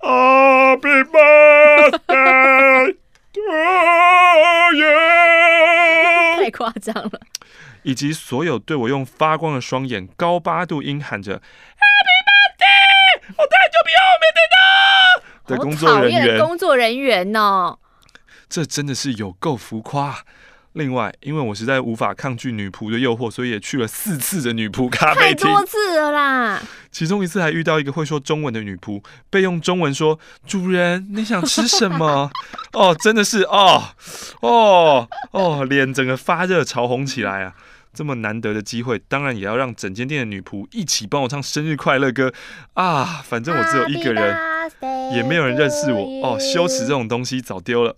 [0.00, 2.96] Happy birthday
[3.32, 3.40] to
[4.74, 4.88] you，
[6.42, 7.20] 太夸张了，
[7.84, 11.42] 以及所有对我用发光的双眼高八度音喊着 Happy
[12.26, 14.49] birthday，我太久没有面对到。
[15.50, 17.78] 的工作人员，工作人员哦，
[18.48, 20.24] 这真的是有够浮夸。
[20.74, 26.62] 另外，因为我实在无法抗拒女仆的诱惑，所以也去了四次的女仆咖啡厅，太多次了啦。
[26.92, 32.30] 其中一次还遇到一个会说中文的女仆，被用中文说：“主人，你想吃什么？”
[32.72, 33.82] 哦，真的是哦
[34.42, 37.54] 哦哦，脸整个发热潮红起来啊！
[37.92, 42.32] 这么难得的机会，当然也要让整间店的女仆一起帮我唱生日快乐歌
[42.74, 43.20] 啊！
[43.24, 44.36] 反正我只有一个人，
[45.14, 47.96] 也没有人认识我哦，羞耻这种东西早丢了。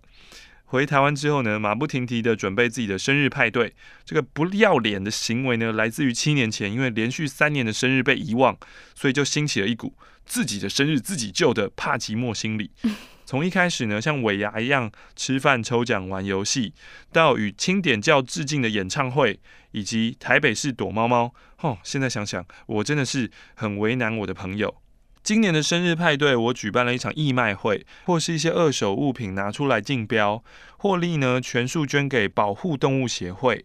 [0.65, 3.75] 回台湾之后呢，马不停蹄的准备自己的生日派对。
[4.07, 8.57] 这个不要脸的行为呢，来自于七年前，因为连续三年的生日被遗忘，
[8.95, 12.71] 所以就兴起了一股自己的生日自己救的怕寂寞心理。
[13.27, 16.73] 从一开始呢，像尾牙一样吃饭、抽奖、玩游戏，
[17.13, 19.39] 到与清点教致敬的演唱会，
[19.73, 21.35] 以及台北市躲猫猫。
[21.61, 24.75] 哦，现在想想，我真的是很为难我的朋友。
[25.23, 30.43] 今年的生日派对，我举办了一场义卖会，或是一些二手物品拿出来竞标，
[30.79, 33.65] 获利呢全数捐给保护动物协会。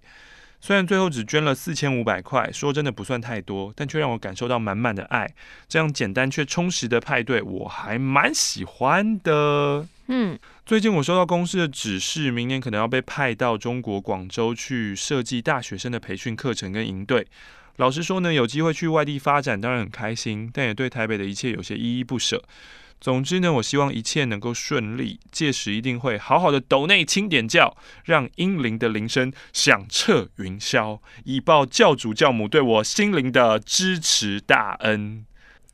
[0.60, 5.32] 虽然最后只捐了四千五百块，说真的不算太多，但却让我感受到满满的爱。
[5.68, 9.88] 这样简单却充实的派对，我还蛮喜欢的。
[10.08, 17.28] 嗯，最近我收到公司的指示，明年可能要被派到中国广州去设计大学生的培训课程跟营队。
[17.78, 22.44] 老实说呢，有机会去外地发展，当然很开心，但也对台北的一切有些依依不舍。
[23.00, 35.24] 总之呢，我希望一切能够顺利，届时一定会好好的抖内清点教，让英灵的铃声响彻云霄，以报教主教母对我心灵的支持大恩。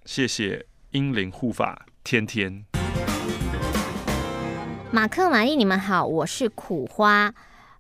[0.04, 2.66] 谢谢英灵护法天天。
[4.92, 7.34] 马克、玛丽，你们好，我是苦花。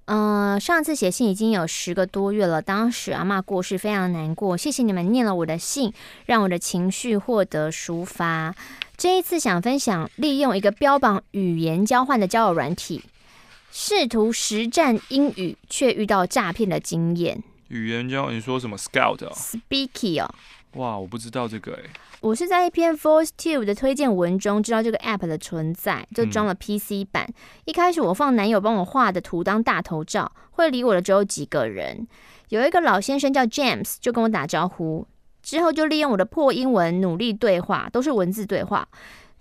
[0.05, 4.57] 嗯、呃，上次写信已经有十个多月了，当时阿妈过世，非常难过。
[4.57, 5.93] 谢谢你们念了我的信，
[6.25, 8.53] 让我的情绪获得抒发。
[8.97, 13.03] 这一次想分享，利用一个标榜语言交换的交友软体，
[13.71, 17.41] 试图实战英语却遇到诈骗的经验。
[17.69, 20.29] 语言交，你说什么？Scout 哦，Speaky 哦。
[20.73, 21.89] 哇，我不知道这个哎。
[22.23, 27.25] 我是在一篇 VoiceTube 的推荐文中知道这个 App 的存在，就装了 PC 版。
[27.27, 27.33] 嗯、
[27.65, 32.07] 一开始我放男友帮我画的图当大头照，会理我的只有几个人。
[32.47, 35.05] 有一个老先生叫 James，就跟我打招呼。
[35.41, 38.87] 之后就利用我的破英文努力对话，都是文字对话。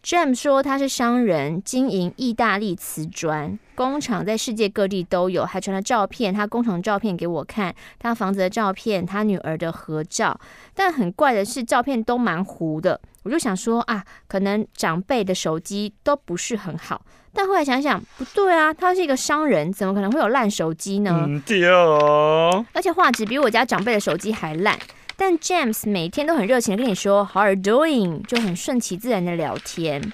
[0.04, 10.38] James 说他是商人，经营意大利瓷砖工厂，在世界各地都有，还传了照片，他工厂照片给我看，他房子的照片，他女儿的合照。
[10.74, 13.00] 但很怪的是，照片都蛮糊的。
[13.22, 17.00] 我就想说啊，可能长辈的手机都不是很好。
[17.32, 21.24] 但后来想想，不对啊，他是一个商人，怎么可能会有烂手机呢？
[21.28, 22.66] 嗯，对哦。
[22.72, 24.76] 而且画质比我家长辈的手机还烂。
[25.16, 28.22] 但 James 每天都很热情的跟你说 How are doing？
[28.26, 30.12] 就很顺其自然的聊天。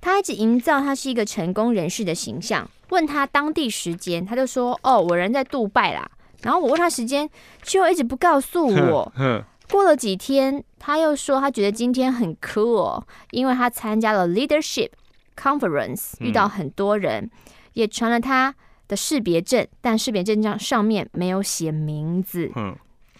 [0.00, 2.68] 他一直营造他是一个成功人士的形象。
[2.90, 6.08] 问他当地时间，他就说：“哦，我人在杜拜啦。”
[6.42, 7.28] 然后我问他时间，
[7.62, 9.12] 就一直不告诉我。
[9.70, 14.90] 过了几天，他又说他觉得今天很 cool，因为他参加了 leadership
[15.34, 17.30] conference，遇到很多人，
[17.72, 18.54] 也传了他
[18.86, 22.52] 的识别证，但识别证上上面没有写名字。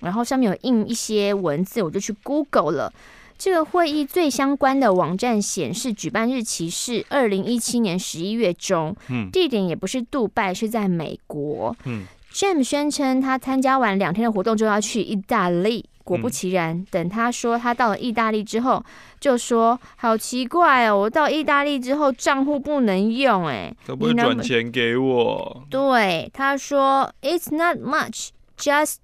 [0.04, 2.92] 然后上面有印一些文字，我就去 Google 了。
[3.36, 11.74] 这个会议最相关的网站显示，举办日期是二零一七年十一月中，嗯，地点也不是杜拜，是在美国。
[11.84, 15.84] 嗯，James 宣称他参加完两天的活动就要去意大利。
[16.04, 18.84] 果不其然，嗯、等他说他到了意大利之后，
[19.18, 25.64] 就说好奇怪哦，我到意大利之后账户不能用，哎，可不可以转钱给我？
[25.70, 28.96] 对，他说 It's not much, just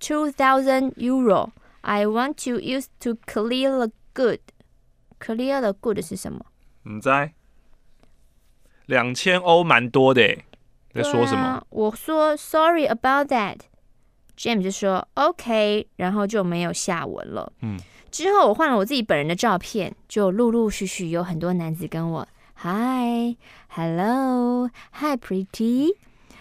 [0.00, 1.52] Two thousand euro.
[1.82, 4.40] I want to use to clear the good.
[5.20, 6.44] Clear the good 是什么？
[6.84, 7.32] 你在
[8.86, 10.38] 两千欧蛮多的，
[10.94, 11.42] 在说什么？
[11.42, 13.58] 啊、我说 Sorry about that.
[14.36, 17.52] James 就说 OK，然后就没有下文了。
[17.62, 17.76] 嗯，
[18.10, 22.28] 之后我换了我自己本人的照片，就陆陆续续有很多男子跟我
[22.62, 23.36] Hi,
[23.68, 25.96] Hello, Hi, Pretty.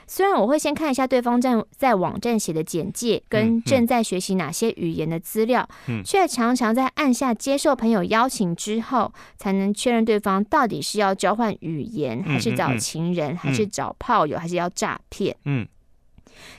[0.10, 15.36] 虽然我会先看一下对方在在网站写的简介跟正在学习哪些语言的资料，嗯嗯、却常常在按下接受朋友邀请之后，才能确认对方到底是要交换语言，还是找情人，还是找炮友，还是要诈骗。
[15.44, 15.68] 嗯，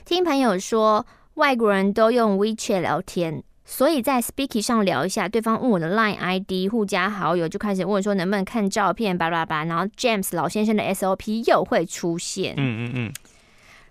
[0.05, 12.53] 听朋友说外国人都用 WeChat 聊天，所以在 Speaky 上聊一下，对方问我的 Line ID 互加好友，就开始问说能不能看照片，巴拉巴拉，然后 James 老先生的 SOP 又会出现。
[12.57, 13.13] 嗯嗯嗯。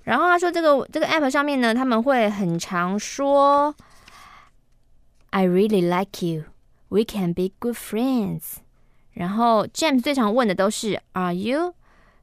[0.08, 3.74] 然后他说：“这个这个 app 上面呢，他们会很常说
[5.28, 6.44] ‘I really like you,
[6.88, 8.60] we can be good friends’。
[9.12, 11.74] 然后 James 最常问的都是 ‘Are you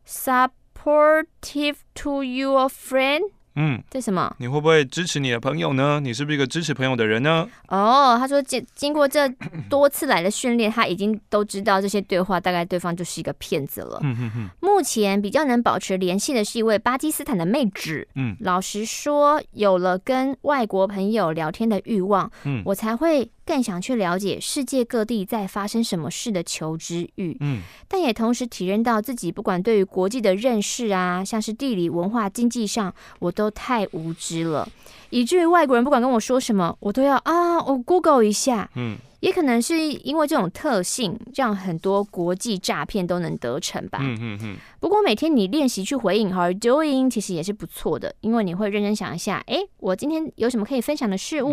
[0.03, 4.35] supportive to your friend’。”嗯，这什么？
[4.39, 5.99] 你会不会支持你的朋友呢？
[6.01, 7.47] 你是不是一个支持朋友的人呢？
[7.69, 9.27] 哦，他说经经过这
[9.69, 13.99] 多次来的训练，他已经都知道这些对话大概对方就是一个骗子了。
[14.03, 14.49] 嗯哼哼。
[14.59, 18.07] 目前比较能保持联系的是一位巴基斯坦的妹纸。
[18.15, 23.29] 嗯，老实说，有了跟外国朋友聊天的欲望，嗯，我才会。
[23.45, 34.67] 更想去了解世界各地在发生什么事的求知欲，嗯，但也同时体认到自己不管对于国际的认识啊，像是地理、文化、经济上，我都太无知了，
[35.11, 38.97] 以至于外国人不管跟我说什么，我都要啊，我 Google 一下，嗯。
[39.25, 43.97] 也可能是因为这种特性，让很多国际诈骗都能得逞吧。
[43.99, 44.57] 嗯嗯嗯。
[44.79, 51.51] 不过每天你练习去回应 How are you doing，其实也是不错的，因为你会认真想一下，哎，我今天有什么可以分享的事物，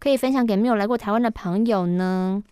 [0.00, 2.42] 可以分享给没有来过台湾的朋友呢？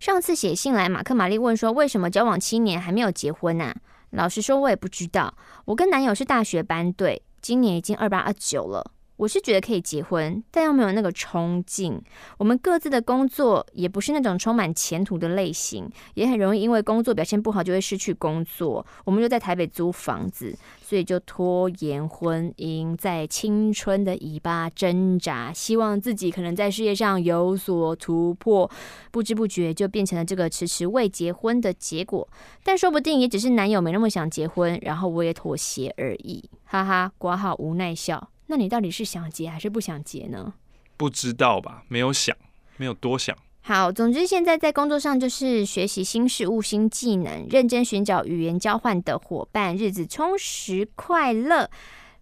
[0.00, 3.74] 上次写信来，马克玛丽问说，为什么交往七年还没有结婚呢？
[4.12, 5.34] 老实说，我也不知道。
[5.66, 8.90] 我跟男友是大学班对，今年已经二八二九了。
[9.16, 12.00] 我是觉得可以结婚，但又没有那个冲劲。
[12.36, 18.84] 我们各自的工作也不是那种充满前途的类型，也很容易因为工作表现不好就会失去工作。
[19.04, 28.68] 我们就在台北租房子，所以就拖延婚姻，在青春的尾巴挣扎，希望自己可能在事业上有所突破。
[29.12, 32.28] 不知不觉就变成了这个迟迟未结婚的结果。
[32.64, 36.50] 但说不定也只是男友没那么想结婚，然后我也妥协而已。
[36.64, 38.30] 哈哈，括号无奈笑。
[38.46, 40.54] 那你到底是想结还是不想结呢？
[40.96, 42.36] 不知道吧，没有想，
[42.76, 43.36] 没有多想。
[43.62, 51.70] 好，总之现在在工作上就是学习新事物、新技能，认真寻找语言交换的伙伴，日子充实快乐。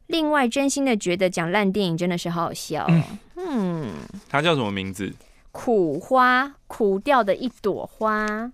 [0.07, 2.87] 另外，真心的觉得讲烂电影真的是好好笑。
[2.89, 3.03] 嗯，
[3.37, 3.93] 嗯，
[4.29, 5.13] 他叫什么名字？
[5.51, 8.53] 苦花，苦掉的一朵花。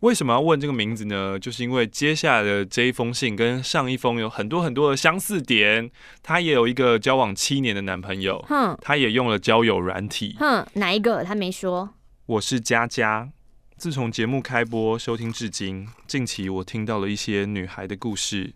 [0.00, 1.38] 为什么要问这个名字呢？
[1.38, 5.90] 就是因为接下来的这一封信跟上一封有很多很多的相似点。
[6.22, 11.24] 她也有一个交往七年的男朋友，哼，她也用了交友软体，哼，哪一个？
[11.24, 11.94] 她没说。
[12.26, 13.30] 我是佳佳，
[13.78, 18.52] 自从节目开播收听至今，近期我听到了一些女孩的故事，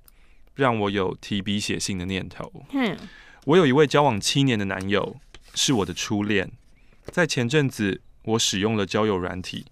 [0.55, 2.53] 让我有提笔写信的念头。
[2.71, 2.97] 哼，
[3.47, 5.17] 我有一位交往七年的男友，
[5.55, 6.53] 是我的初恋，
[7.07, 9.65] 在前阵子我使用了交友软体。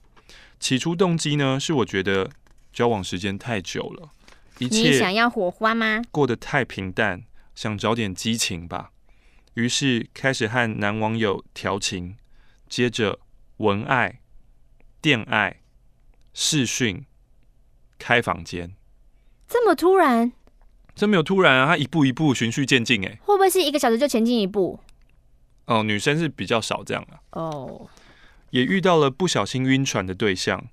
[0.60, 2.30] 起初动机呢，是我觉得
[2.72, 4.10] 交往时间太久了，
[4.58, 6.02] 一切你想要火花吗？
[6.10, 8.90] 过得太平淡，想找点激情吧。
[9.54, 12.16] 于是开始和男网友调情，
[12.68, 13.18] 接着
[13.58, 14.20] 文爱、
[15.00, 15.60] 电爱、
[16.32, 17.04] 视讯、
[17.98, 18.74] 开房间。
[19.48, 20.32] 这么突然？
[20.94, 24.78] 这没有突然啊，他一步一步循序渐进，哎，会不会是一个小时就前进一步？
[25.66, 27.18] 哦，女生是比较少这样啊。
[27.32, 27.88] 哦，
[28.50, 30.66] 也遇到了不小心晕船的对象，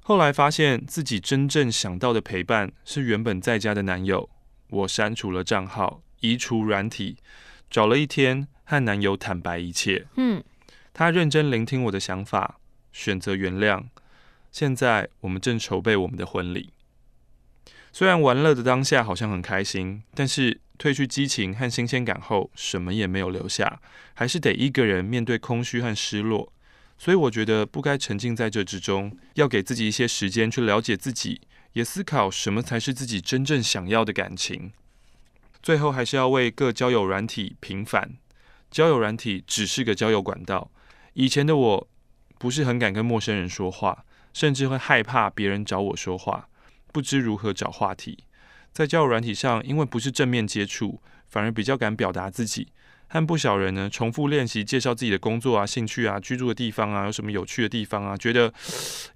[0.00, 4.28] 后来发现自己真正想到的陪伴是原本在家的男友，
[4.70, 7.18] 我删除了账号，移除软体。
[7.70, 10.06] 找了一天，和男友坦白一切。
[10.16, 10.42] 嗯，
[10.94, 12.58] 他认真聆听我的想法，
[12.92, 13.84] 选择原谅。
[14.50, 16.70] 现在我们正筹备我们的婚礼。
[17.92, 23.80] 虽然玩乐的当下好像很开心，但是褪去激情和新鲜感后，什么也没有留下，
[24.14, 26.52] 还是得一个人面对空虚和失落。
[26.98, 31.40] 所以我觉得不该沉浸在这之中，要给自己一些时间去了解自己，
[31.74, 34.72] 也思考什么才是自己真正想要的感情。
[35.62, 38.16] 最后还是要为各交友软体平反，
[38.70, 40.70] 交友软体只是个交友管道。
[41.14, 41.88] 以前的我
[42.38, 46.48] 不是很敢跟陌生人说话，甚至会害怕别人找我说话，
[46.92, 48.24] 不知如何找话题。
[48.72, 52.68] 在交友软体上，因为不是正面接触，反而比较敢表达自己。
[53.08, 58.52] 和不少人呢重复练习介绍自己的工作啊、兴趣啊、居住的地方啊、有什么有趣的地方啊，觉得，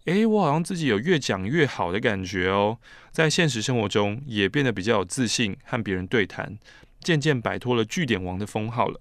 [0.07, 2.79] 诶，我好像自己有越讲越好的感觉哦。
[3.11, 6.59] 在现实生活中也变得比较有自信，和别人对谈，
[7.01, 9.01] 渐渐摆脱了句点王的封号了。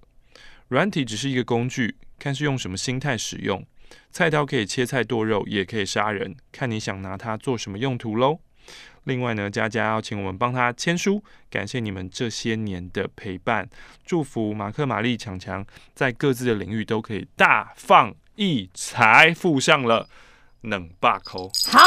[0.68, 3.64] 软体只是一个工具，看是用什么心态使用。
[4.10, 8.40] 菜刀可以切菜剁肉，也可以杀人，看你想拿它做什么用途喽。
[9.04, 13.68] 另外呢，佳佳要请我们帮他签书，感谢你们这些年的陪伴，
[14.06, 20.08] 祝福马克、玛丽、强强在各自的领域都可以大放异彩，附上了
[20.60, 21.50] 冷霸扣。
[21.66, 21.80] 好，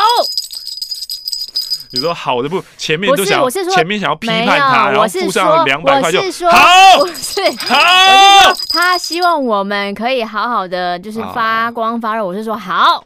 [1.94, 2.62] 你说好的不？
[2.78, 8.54] 前面都想，我是说前面想要批判他，然后附上两百块就好，好，是好。
[8.70, 12.26] 他希望我们可以好好的，就是发光发热。
[12.26, 13.06] 我是说好。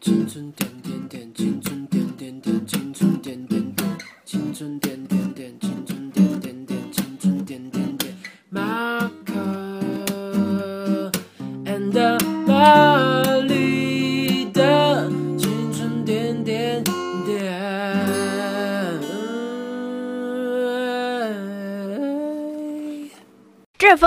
[0.00, 0.12] 这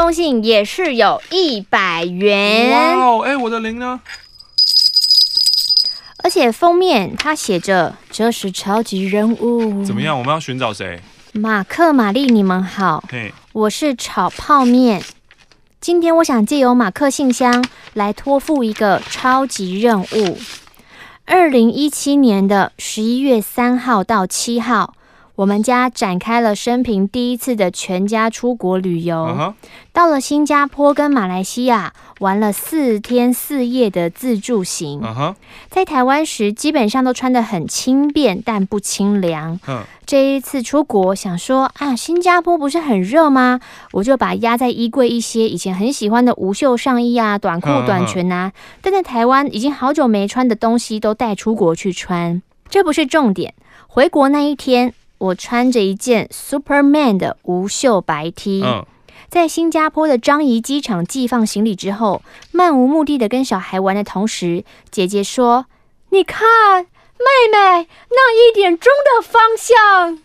[0.07, 2.71] 封信也是有一百元。
[2.71, 3.99] 哇哦，哎，我的零呢？
[6.23, 10.17] 而且封面它写着：“这是超级人物。”怎么样？
[10.17, 11.01] 我们要寻找谁？
[11.33, 13.03] 马克、玛丽，你们好。
[13.11, 15.03] 嘿，我是炒泡面。
[15.81, 20.37] 今天我想借由马克信箱来托付一个超级任务。
[21.25, 24.93] 二零一七年的十一月三号到七号。
[25.37, 29.53] 我们家展开了生平第一次的全家出国旅游，uh huh.
[29.93, 34.99] 到了新加坡跟马来西亚玩了四天四夜的自助行。
[34.99, 35.35] Uh huh.
[35.69, 39.59] 在台湾时基本上都穿得很轻便，但不清凉。
[39.59, 39.79] Uh huh.
[40.07, 43.59] 这一次出国想说啊，新加坡不是很热吗？
[43.91, 48.79] 我就把压在衣柜一些以前很喜欢的无袖上衣啊、短裤、短裙啊，uh.
[48.81, 52.41] 但在台湾已经好久没穿的东西都带出国去穿。
[52.67, 53.53] 这不是重点，
[53.85, 54.95] 回国那一天。
[55.19, 58.63] 我穿着一件 Superman 的无袖白 T，
[59.29, 65.65] 在新加坡的樟宜机场寄放行李之后，漫无目的的跟小孩玩的同时，姐姐说
[66.11, 66.47] ：“你看，
[66.83, 70.19] 妹妹那一点钟的方向。”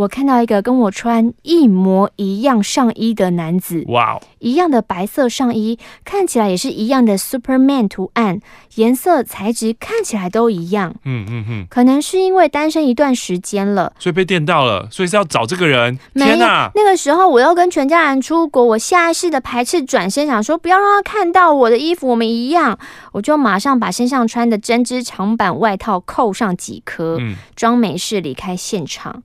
[0.00, 8.40] 我看到一个跟我穿一模一样上衣的男子，哇 Wow，一样的白色上衣，看起来也是一样的 Superman 图案，
[8.76, 10.94] 颜色材质看起来都一样。
[11.04, 15.98] 嗯嗯嗯，可能是因为单身一段时间了，所以被电到了，所以是要找这个人。
[16.14, 22.78] 天哪，那个时候我要跟全家人出国，我下意识的排斥转身，想说不要让他看到我的衣服，我们一样，
[23.12, 29.22] 我就马上把身上穿的针织长版外套扣上几颗，嗯，装没事离开现场。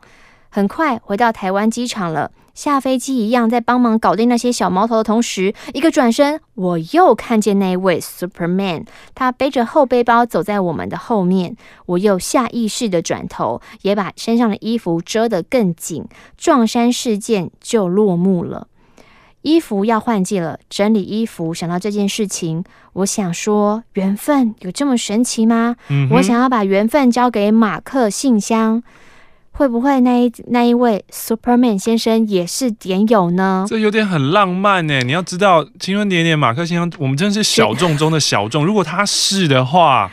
[0.55, 16.05] 很快回到台湾机场了，下飞机一样，在帮忙搞定那些小毛头的同时，一个转身，我又看见那位 Superman，他背着后背包走在我们的后面，我又下意识的转头，也把身上的衣服遮得更紧，
[16.37, 18.69] 撞衫事件就落幕了。
[19.41, 25.75] 衣服要换季了，整理衣服，想到这件事情，我想说，缘分有这么神奇吗？
[25.89, 26.07] 嗯。
[26.13, 28.81] 我想要把缘分交给马克信箱。
[29.57, 33.65] 会不会那一那一位 Superman 先生也是点友呢？
[33.67, 34.99] 这有点很浪漫呢。
[34.99, 38.65] 你要知道，青春点点马克先生，我们真的是小众中的小众。
[38.67, 40.11] 如果他是的话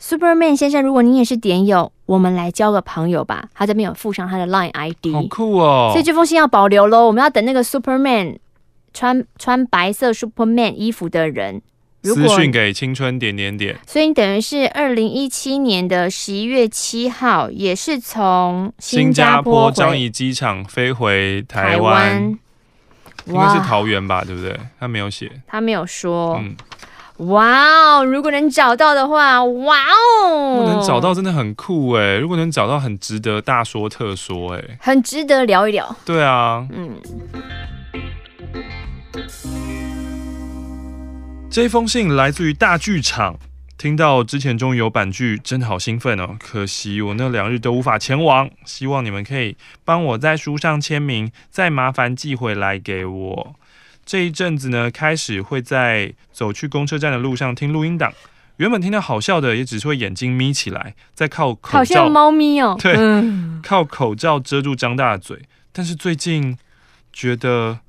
[0.00, 3.50] ，Superman 先生，如果你也是点友，我们来交个朋友吧。
[3.54, 5.90] 他这边有附上他的 Line ID，好酷哦！
[5.92, 7.06] 所以这封信要保留喽。
[7.06, 8.38] 我们要等那个 Superman
[8.94, 11.60] 穿穿白色 Superman 衣服的人。
[12.02, 22.38] 私讯给青春点点点，所以你等于是二零一七年的十一月七号，也是从新加坡樟宜机场飞回台湾，
[23.26, 24.58] 应该是桃园吧，对不对？
[24.78, 26.40] 他没有写，他没有说。
[26.40, 26.56] 嗯，
[27.28, 29.76] 哇哦，如果能找到的话，哇
[30.24, 35.96] 哦，能找到真的很酷哎，如果能找到很值得大说特说哎，很值得聊一聊。
[36.04, 36.96] 对啊，嗯。
[41.50, 43.36] 这封信来自于大剧场，
[43.78, 46.36] 听到之前终于有版剧，真的好兴奋哦！
[46.38, 53.56] 可惜我那两日都无法前往，希望你们可以帮我在书上签名，再麻烦寄回来给我。
[54.04, 58.12] 这一阵子呢，开始会在走去公车站的路上听录音档，
[58.58, 62.94] 原本听到好笑的，也只是会眼睛眯起来，再靠口罩，好像猫咪哦，对，
[63.62, 65.40] 靠口罩遮住张大的嘴。
[65.72, 66.56] 但是最近
[67.12, 67.80] 觉得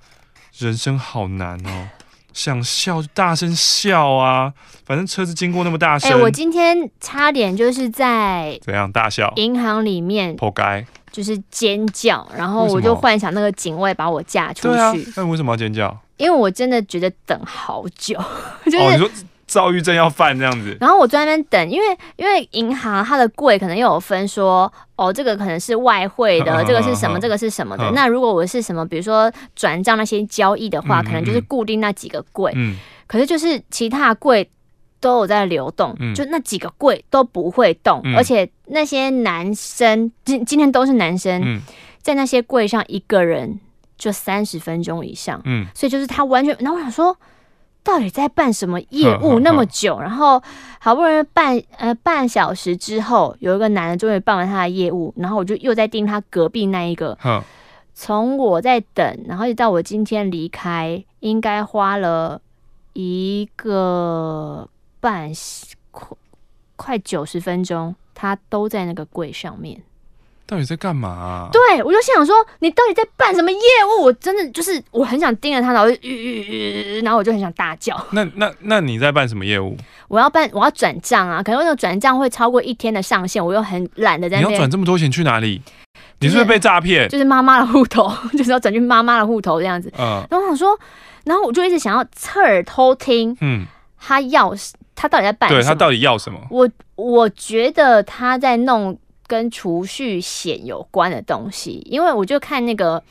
[0.57, 1.89] 人生好难哦。
[2.33, 4.53] 想笑就大声笑啊！
[4.85, 6.09] 反正车子经过那么大声。
[6.11, 9.31] 哎、欸，我今天差点就是在怎样大笑？
[9.35, 14.67] 银行里面破该，就是尖叫，然后我就幻想那个警卫把我架出去。
[14.69, 15.95] 对啊，那你为什么要尖叫？
[16.17, 18.17] 因为我真的觉得等好久，
[18.65, 18.77] 就是。
[18.77, 19.09] 哦，你说
[19.49, 27.89] 躁郁症要犯这样子，然后我在那边等，因为因为银行它的柜可能又有分说，哦，这个可能是外汇的， 这个是什么， 这个是什么的。
[27.91, 32.53] 那如果我是什么，比如说转账那些交易的话，可能就是固定那几个柜。
[32.55, 32.77] 嗯。
[33.07, 34.47] 可是就是其他柜
[34.99, 41.59] 都有在流动，就那几个柜都不会动，而且那些男生今今天都是男生，
[42.03, 43.59] 在那些柜上一个人
[43.97, 45.41] 就三十分钟以上。
[45.45, 45.65] 嗯。
[45.73, 47.17] 所以就是他完全，然后我想说。
[47.83, 49.95] 到底在办什么业务那么久？
[49.95, 50.43] 呵呵呵，然后
[50.79, 57.17] 好不容易半呃半小时之后，有一个男的终于办完他的业务，然后我就又在盯他隔壁那一个。
[57.93, 62.39] 从我在等，然后一直到我今天离开，应该花了
[62.93, 64.69] 一个
[65.01, 65.31] 半
[65.91, 66.17] 快
[66.77, 69.81] 快九十分钟，他都在那个柜上面。
[70.49, 71.49] 到底在干嘛啊？
[71.53, 74.05] 对，我就想说，你到底在办什么业务？
[74.05, 75.99] 我真的就是，我很想盯着他，然后就，
[77.03, 77.95] 然后我就很想大叫。
[78.11, 79.77] 那那那你在办什么业务？
[80.07, 81.43] 我要办，我要转账啊！
[81.43, 84.47] 可能那个转账会超过一天的上限，我又很懒得在那。
[84.47, 85.61] 你要转这么多钱去哪里？
[86.19, 87.07] 你是不是被诈骗？
[87.09, 89.93] 就是妈妈的户头， 就是要转去妈妈的户头这样子。
[89.99, 90.25] 嗯。
[90.31, 90.75] 然后我想说，
[91.25, 93.67] 然后我就一直想要侧耳偷听，嗯，
[93.99, 94.51] 他要
[94.95, 95.61] 他到底在办什么？
[95.61, 96.39] 对，他到底要什么？
[96.49, 98.97] 我我觉得他在弄。
[99.29, 103.01] 跟储蓄险有关的东西，因为我就看那个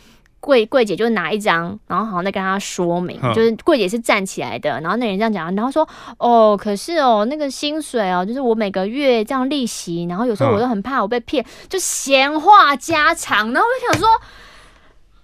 [0.41, 5.89] 柜柜姐就拿一张，然后好像在跟他说明，嗯、就是柜姐是站起来的，然后那人这样讲，然后说
[6.19, 14.09] 哦，可是哦，那个薪水哦，就是我每个月这样利息，然后有时候我都很怕我被骗，就闲话家常，然后我就想说，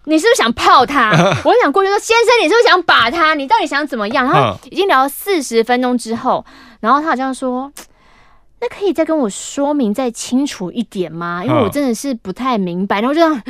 [0.05, 1.11] 你是不是想泡他？
[1.45, 3.35] 我想过去说，先生，你是不是想把他？
[3.35, 4.25] 你到底想怎么样？
[4.25, 6.45] 然后已经聊了四十分钟之后，
[6.79, 7.73] 然后他好像说。
[8.61, 11.45] 那可以再跟我说明再清楚一点吗？
[11.45, 13.43] 因为我真的是不太明白，然后就这样，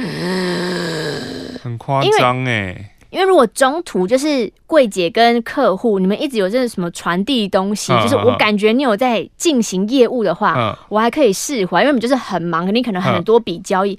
[1.63, 2.91] 很夸张哎。
[3.11, 13.97] 因为如果中途就是柜姐跟客户，你们一直有这个什么传递东西，就是我感觉你有在进行业务的话，我还可以释怀，因为你们就是很忙，肯定可能很多笔交易。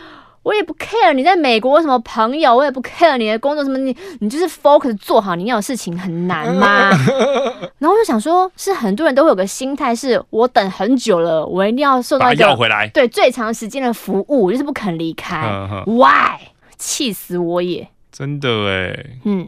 [0.48, 6.88] 我也不 care 你在美国什么朋友，我也不 care 你的工作什么，你你就是 focus 做好你要的事情很难吗？
[7.78, 15.42] 然后我就想说，是很多人都会有个心态，是我等很久了，我一定要受到一个要回来，对最长时间的服务，就是不肯离开。
[15.84, 16.38] Why？
[16.78, 17.86] 气死我也！
[18.10, 19.46] 真的哎，嗯，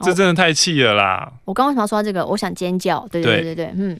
[0.00, 1.32] 这真的太气了啦！
[1.44, 2.26] 我刚刚为什么要说到这个？
[2.26, 3.96] 我想尖叫，对对对对对，嗯。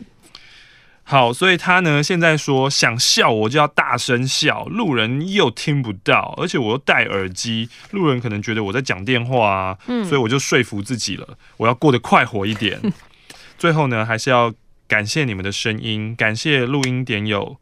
[1.08, 12.80] 好，所以他呢现在说想笑我就要大声笑，路人又听不到，而且我又戴耳机，路人可能觉得我在讲电话啊，嗯，所以我就说服自己了，我要过得快活一点。
[13.56, 14.52] 最后呢，还是要
[14.88, 17.58] 感谢你们的声音，感谢录音点友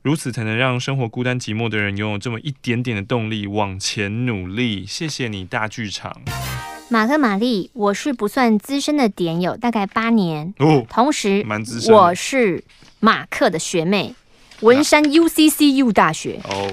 [0.00, 4.86] 如此才能让生活孤单寂寞的人拥有这么一点点的动力往前努力。
[4.86, 6.22] 谢谢你，大剧场。
[6.88, 11.92] 马克玛丽，我是不算资深的点友，大概八年哦，同时蛮资深。
[11.92, 12.62] 我是
[13.00, 14.14] 马克的学妹，
[14.60, 16.72] 文山 UCCU 大学哦。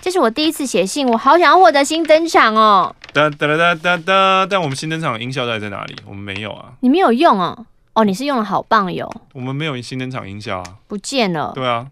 [0.00, 2.94] 这是我第一次写信，我好想要获得新登场哦。
[3.12, 5.96] 哒哒哒哒哒，但我们新登场音效到底在哪里？
[6.06, 6.74] 我们没有啊。
[6.80, 7.66] 你没有用哦？
[7.94, 9.12] 哦，你是用了好棒哟。
[9.32, 11.50] 我们没有新登场音效啊，不见了。
[11.56, 11.88] 对啊。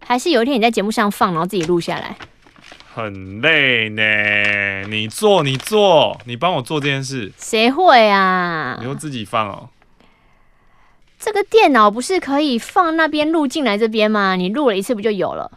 [0.00, 2.16] 还是有一天你在节目上放，然后自己录下来。
[2.94, 7.32] 很累呢，你做你做，你帮我做这件事。
[7.36, 8.76] 谁会啊？
[8.78, 9.68] 你又自己放哦。
[11.18, 14.36] 这个电脑不是可以放那边录进来这边吗？
[14.36, 15.50] 你录了一次不就有了？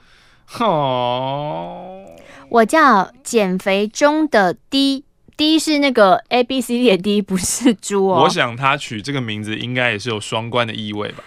[0.58, 2.06] 哦。
[2.50, 8.24] 我叫减肥中的 D，D 是那个 A B C D 的 D，不是猪哦。
[8.24, 11.24] 我想他取这个名字应该也是有双关的意味吧。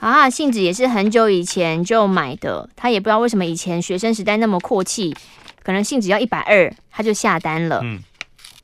[0.00, 5.14] 啊，信纸也是很久以前就买的，他也不知道为什么以前学生时代那么阔气，
[5.64, 7.80] 可能信纸要一百二，他就下单了。
[7.82, 7.98] 嗯，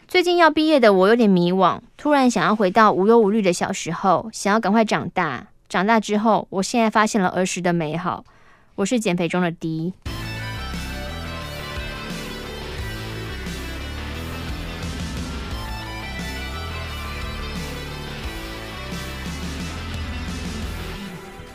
[0.06, 5.48] 最近要毕业的我有点迷惘，突然想要回到无忧无虑的小时候，想要赶快长大。
[5.68, 8.24] 长大之后，我现在发现了儿时的美好。
[8.76, 9.92] 我是减肥中的 D。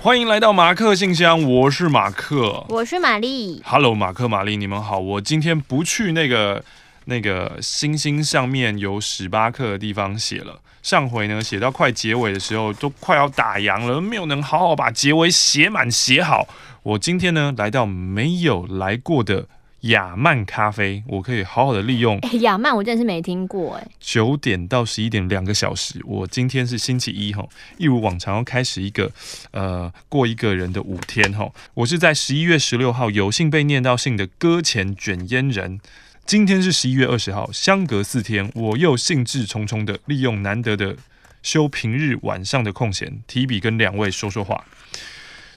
[0.01, 3.61] 欢迎来到马克信箱，我是马克，我是玛丽。
[3.65, 4.97] Hello，马克、玛丽，你们好。
[4.97, 6.63] 我今天不去那个
[7.03, 10.61] 那个星星上面有史巴克的地方写了。
[10.81, 16.47] 上回呢，写到快结尾的时候，都快要打烊了，没有能好好把结尾写满写好。
[16.81, 19.49] 我今天呢，来到没有来过的。
[19.81, 22.17] 雅曼咖啡，我可以好好的利用。
[22.19, 23.87] 欸、雅曼我真的是没听过哎。
[23.99, 29.11] 九点到十一点两个小时，我今天是星期一哈，一如往常要开始一个
[29.51, 31.49] 呃过一个人的五天哈。
[31.73, 35.79] 我是在十一月十六号有幸被念到信的搁浅卷烟人。
[36.25, 40.95] 今天是十一月二十号，相隔四天，我又兴致冲冲的利用难得的
[41.41, 44.65] 休平日晚上的空闲，提笔跟两位说说话。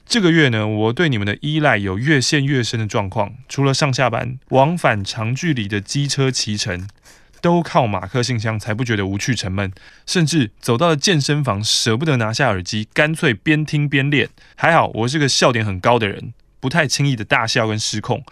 [0.05, 3.33] 这个月呢，我对你们的依赖有越陷越深的状况。
[3.49, 6.87] 除了上下班往返长距离的机车骑乘，
[7.41, 9.71] 都靠马克信箱才不觉得无趣沉闷。
[10.05, 14.29] 甚至走到了健身房，舍不得拿下耳机，干脆边听边练。
[14.55, 18.23] 还好我是个笑点很高的人，不太轻易的大笑跟失控。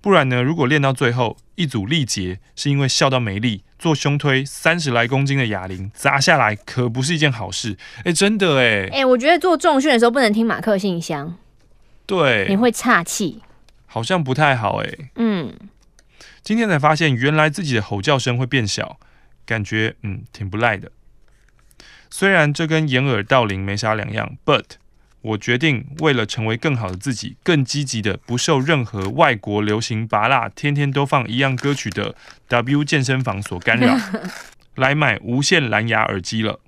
[0.00, 3.62] 不然呢，如果练到最后一组力竭，是因为笑到没力。
[3.82, 11.36] 做胸推三十来公斤的哑铃砸下来可不是一件好事，哎、欸，真的哎、欸，哎、欸，我觉得做重训的时候不能听马克信箱，
[12.06, 13.42] 对，你会岔气，
[13.86, 15.52] 好像不太好哎、欸，嗯，
[16.44, 19.00] 今天才发现原来自己的吼叫声会变小，
[19.44, 20.92] 感觉嗯挺不赖的，
[22.08, 24.62] 虽然这跟掩耳盗铃没啥两样，but。
[25.22, 32.14] 我决定为了成为更好的自己，更积极的不受任何外国流行拔辣天天都放一样歌曲的
[32.48, 33.96] W 健身房所干扰，
[34.74, 36.58] 来买无线蓝牙耳机了。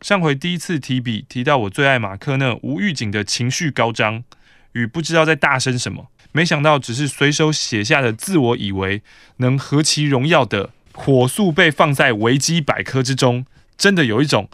[0.00, 4.24] 上回第一次提笔提到我最爱马克那无预警的情绪高涨
[4.72, 9.02] 与不知道在大声什么，没想到只是随手写下的自我以为
[9.36, 13.44] 能何其荣耀的火速被放在维基百科之中，
[13.76, 14.48] 真的有一种。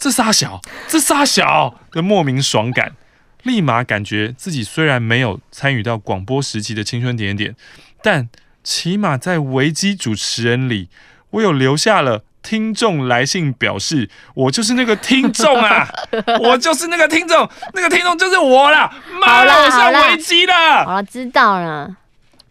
[0.00, 2.96] 这仨小，这仨小的莫名爽感，
[3.42, 7.54] 立马感觉自己虽然没有参与到广播时期的青春点点，
[8.02, 8.30] 但
[8.64, 10.88] 起码在维基主持人里，
[11.32, 15.86] 我有留下了听众来信，表示我就是那个听众啊，
[16.40, 18.90] 我就是那个听众，那个听众就是我啦。
[19.20, 20.86] 妈的，我上危机了。
[20.86, 21.94] 好了，知道了。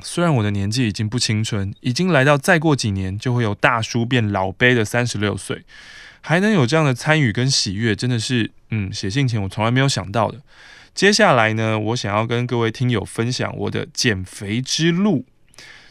[0.01, 5.65] 虽然我的年纪已经不青春，已经来到再过几年就会有大叔变老杯的三十六岁。
[6.21, 10.39] 还能有这样的参与跟喜悦，真的是，嗯，写信前我从来没有想到的。
[10.93, 15.25] 接下来呢，我想要跟各位听友分享我的减肥之路。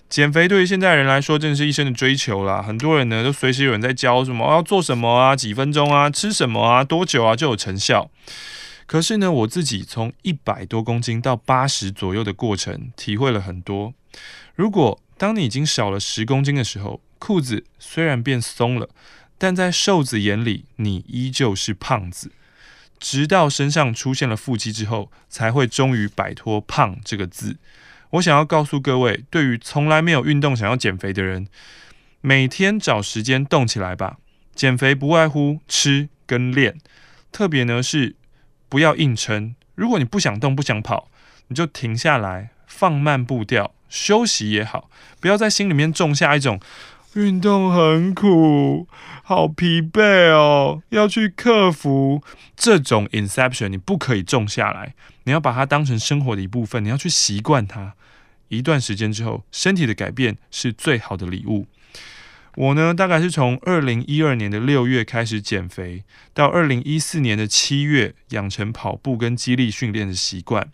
[0.08, 2.62] 减肥对于现在人来说，真的是一生的追求啦。
[2.62, 8.10] 很多人呢，都随时有人在教什么，要做什么啊，几分钟啊，吃什么啊，多久啊就有成效。
[8.86, 13.92] 可是呢，我自己从一百多公斤到八十左右的过程，体会了很多。
[14.54, 18.88] 如果当你已经少了十公斤的时候，裤子虽然变松了。
[19.38, 22.32] 但在瘦子眼里，你依旧是胖子。
[22.98, 27.56] 直到身上出现了腹肌之后，才会终于摆脱“胖”这个字。
[28.10, 31.46] 我想要告诉各位，对于从来没有运动想要减肥的人，
[32.20, 34.16] 每天找时间动起来吧。
[34.56, 36.76] 减肥不外乎吃跟练，
[37.30, 38.16] 特别呢是
[38.68, 39.54] 不要硬撑。
[39.76, 41.08] 如果你不想动、不想跑，
[41.46, 44.90] 你就停下来，放慢步调，休息也好。
[45.20, 46.58] 不要在心里面种下一种。
[47.18, 48.86] 运动很苦，
[49.24, 52.22] 好疲惫哦，要去克服
[52.56, 54.94] 这种 inception，你不可以种下来，
[55.24, 57.94] 你要把它当成生活的一部分，你要去习惯它。
[58.46, 61.66] 一段时间之后，身体的改变是最好的礼物。
[62.54, 70.70] 我呢，大概是从二零一二年的六月开始减肥，到二零一四年的七月养成跑步跟肌力训练的习惯，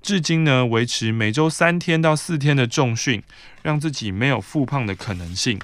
[0.00, 3.22] 至今呢，维持每周三天到四天的重训，
[3.60, 5.60] 让自己没有复胖的可能性。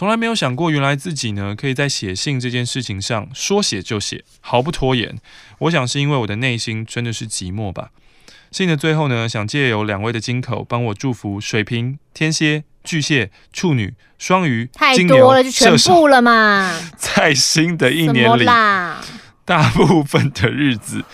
[0.00, 5.18] 从来没有想过，原来自己呢，可以在写信这件事情上说写就写，毫不拖延。
[5.58, 7.90] 我想是因为我的内心真的是寂寞吧。
[8.50, 16.74] 信的最后呢，想借由两位的金口帮我祝福水瓶、天蝎、巨蟹、处女、双鱼、太多了，就全部了嘛。
[16.96, 18.46] 在新的一年里，
[19.44, 21.04] 大部分的日子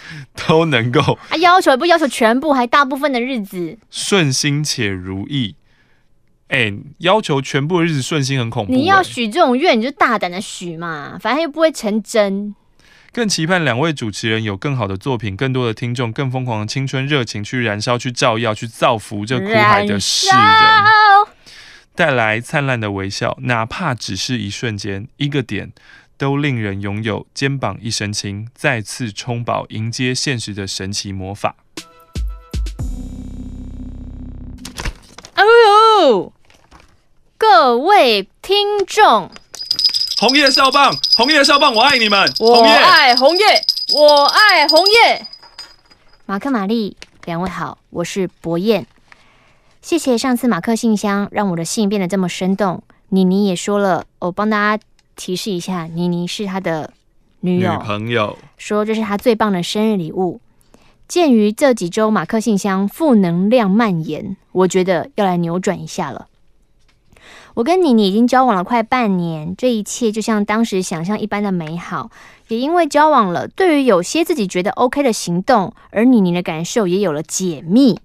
[0.47, 5.57] 都能够啊，要求也不要求全部，还大部分的日子顺心且如意。
[6.49, 8.79] 哎、欸，要求全部的日子顺心很恐怖、欸。
[8.79, 12.55] 你要许这种愿，你就大胆的许嘛，反正又不会成真。
[13.13, 20.37] 更期盼两位主持人有更好的作品，更多的听众，更疯狂的青春热情去燃烧、去照耀、去造福这苦海的世人，
[21.95, 25.73] 带来灿烂的微笑，哪怕只是一瞬间、一个点，
[26.19, 31.57] 都令人拥有肩膀一身轻，再次充饱迎接现实的神奇魔法。
[35.37, 35.43] 哦
[36.11, 36.33] 呦，
[37.39, 39.31] 各位听众。
[40.19, 42.33] 红叶少棒，红叶少棒，我爱你们！
[42.39, 43.45] 我爱红叶，
[43.95, 45.27] 我爱红叶。
[46.25, 48.87] 马克、玛丽，两位好，我是博彦。
[49.83, 52.83] 谢谢上次马克信箱让我的信变得这么生动。
[53.11, 54.83] 妮妮也说了，我帮大家
[55.15, 56.95] 提示一下，妮妮是他的
[57.41, 60.41] 女朋友，说这是他最棒的生日礼物。
[61.07, 66.29] 鉴于这几周马克信箱负能量蔓延，我觉得要来扭转一下了。
[67.57, 72.11] 我跟妮妮已经交往了快半年，这一切就像当时想象一般的美好。
[72.49, 77.99] 也因为交往了，对于有些自己觉得 OK 的行动，而妮妮的感受也有了解密。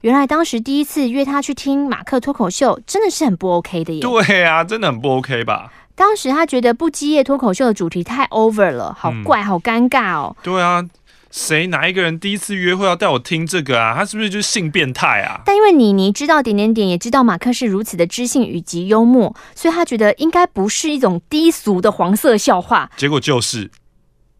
[0.00, 4.00] 原来当时第一次约她去听马克脱口秀，真的是很不 OK 的耶。
[4.00, 5.72] 对啊，真的很不 OK 吧？
[5.94, 10.36] 当时他觉得不基业脱口秀的主题太 over 了，好怪，好尴尬哦。
[10.42, 10.84] 对啊。
[11.30, 13.94] 谁哪一个人第一次约会要带我听这个啊？
[13.94, 15.42] 他是不是就是性变态啊？
[15.44, 22.90] 但因为妮妮知道点点点，也知道马克是如此的知性以及幽默，所以他觉得应该不是一种低俗的黄色笑话。
[22.96, 23.70] 结果就是，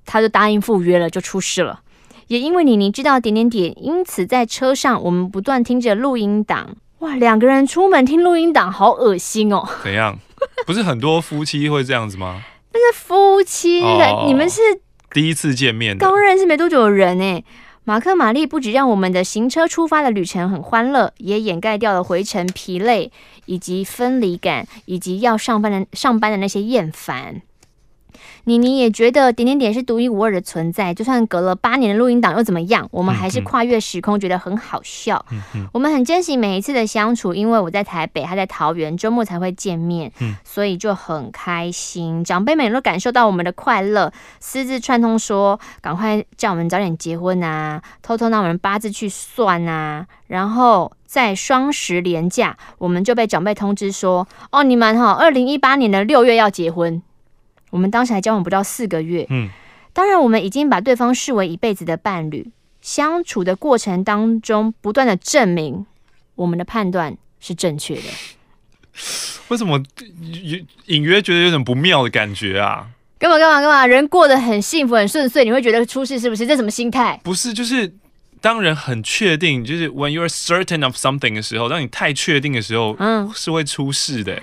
[0.07, 1.81] 他就答应赴约了，就出事了。
[2.29, 6.77] 也因为妮妮知道点点点，因此在车上我们不断听着录音档。
[7.01, 9.69] 哇，两个人出门听录音档，好恶心哦！
[9.85, 10.19] 怎样？
[10.67, 12.43] 不是很多夫妻会这样子吗？
[12.73, 14.27] 那是夫妻，oh.
[14.27, 14.61] 你们是。
[15.11, 17.43] 第一次见面，刚认识没多久的人哎，
[17.85, 23.11] 马克玛丽不止让我们的行车出发的旅程很欢乐，也掩盖掉了回程疲累，
[23.47, 27.41] 以及分离感，以及要上班的上班的那些厌烦。
[28.45, 32.89] 妮妮也觉得点点点是独一无二的存在，就算隔了八年的录音档又怎么样？
[32.91, 35.25] 我们还是跨越时空，觉得很好笑。
[35.31, 42.25] 嗯嗯、我们很珍惜每一次的相处，因为我在台北，他在桃园，周末才会见面，嗯、所以就很开心。
[42.25, 50.07] 长辈们都感受到我们的快乐，私自串通说，赶快叫我们早点结婚啊，偷偷拿我们八字去算啊。
[50.27, 57.03] 然后在双十连假，我们就被长辈通知说，哦，你们哈，二零一八年的六月要结婚。
[57.71, 59.49] 我们当时还交往不到四个月，嗯，
[59.93, 62.51] 当然我们已经把对方视为一辈子的伴侣，
[62.81, 65.85] 相处的过程当中不断的证明
[66.35, 68.03] 我们的判断是正确的。
[69.49, 69.83] 为什么
[70.21, 72.89] 隐隐约觉得有点不妙的感觉啊？
[73.19, 73.87] 干嘛干嘛干嘛？
[73.87, 76.47] 人过得很幸福很顺遂，你会觉得出事是不是？
[76.47, 77.21] 这什么心态？
[77.23, 77.93] 不是，就是
[78.41, 84.41] 当人很确定，就是 when you are certain of something 的时候，当你太确定的时候，嗯，是会出事的。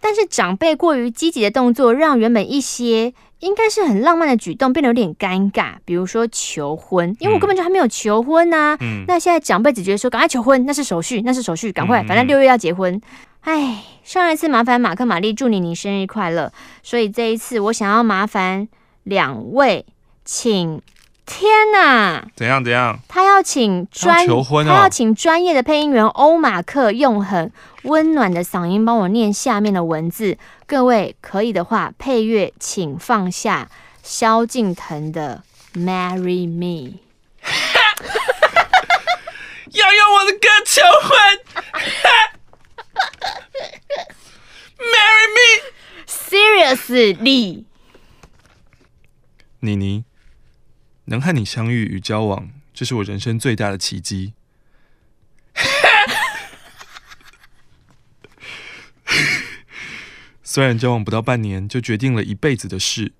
[0.00, 5.74] 但是长辈过于积极的动作，让原本一些应该是很浪漫的举动变得有点尴尬。
[5.84, 8.78] 比如说求婚，因为我根本就还没有求婚呐、啊。
[8.80, 9.04] 嗯。
[9.06, 13.00] 那现在长辈只觉得说赶快求婚，那是手续，那是手续，赶快，反正六月要结婚。
[13.40, 18.68] 哎，上一次麻烦马克玛丽祝你你生日快乐，所以这一次我想要麻烦
[19.04, 19.84] 两位，
[20.24, 20.80] 请。
[21.30, 22.24] 天哪！
[22.34, 22.98] 怎样怎样？
[23.06, 27.52] 他要请专，求婚哦、他要请专业的配音员欧马克用很
[27.82, 30.38] 温暖的嗓音帮我念下面的文字。
[30.66, 33.68] 各位可以的话，配乐请放下
[34.02, 35.42] 萧敬腾的
[35.78, 36.94] 《Marry Me》。
[39.72, 41.38] 要用我的歌求婚？
[44.80, 45.28] Marry
[46.06, 47.64] Me，Seriously，
[49.60, 50.07] 妮妮。
[51.08, 54.34] 能和你相遇与交往，这是我人生最大的奇迹。
[60.42, 63.12] 虽然交往不到半年就决定了一辈子的事，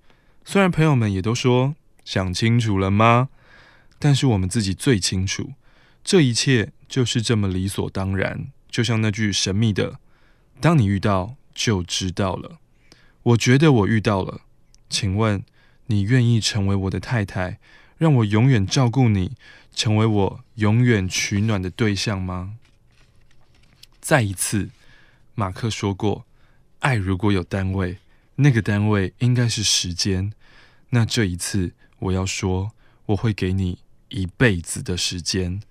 [0.43, 3.29] 虽然朋友们也都说想清楚了吗？
[3.99, 5.53] 但是我们自己最清楚，
[6.03, 9.99] 这一切就是这么理所当然，就像那句神秘的
[10.61, 12.59] “当你遇到就知道了”。
[13.23, 14.41] 我觉得我遇到了，
[14.89, 15.43] 请问
[15.87, 17.59] 你愿意成为我的太太，
[17.99, 19.33] 让我永远照顾你，
[19.75, 22.55] 成为我永远取暖的对象吗？
[23.99, 24.69] 再一次，
[25.35, 26.25] 马克说过，
[26.79, 27.97] 爱如果有单位，
[28.37, 30.31] 那个单位应该是时间。
[30.91, 32.71] 那这一次，我要说，
[33.07, 35.61] 我会给你一辈子的时间。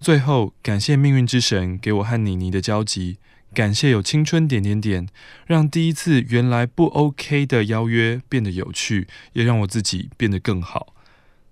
[0.00, 3.18] 最后，感谢命运之神给我和妮妮的交集。
[3.52, 5.08] 感谢有青春点点点，
[5.46, 10.94] 让第一次原来不 OK 的邀约变得有趣，也让我自己变得更好。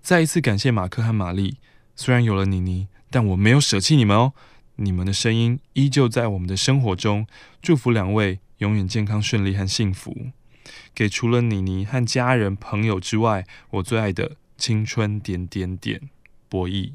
[0.07, 1.57] 再一次感谢马克和玛丽，
[1.93, 4.31] 虽然有了妮妮，但我没有舍弃你们哦。
[4.77, 7.27] 你们的声音依旧在我们的生活中。
[7.61, 10.15] 祝福两位永远健康顺利和幸福。
[10.95, 15.99] 给除了妮妮和家人朋友之外，我最爱的青春点点点，
[16.47, 16.91] 博弈。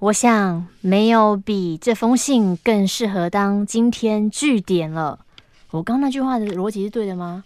[0.00, 5.24] 我想没有比这封信更适合当今天句点了。
[5.70, 7.44] 我刚那句话的逻辑是对的吗？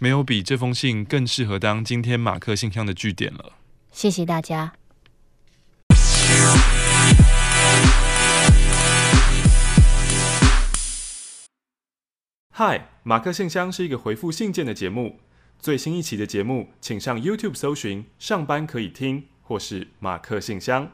[0.00, 3.54] 没有比这封信更适合当今天马克信箱的据点了。
[3.90, 4.74] 谢谢大家。
[12.54, 15.18] 嗨，马克信箱是一个回复信件的节目。
[15.58, 20.92] 最新一期的节目，请上 YouTube 搜寻“上班可以听”或是“马克信箱”。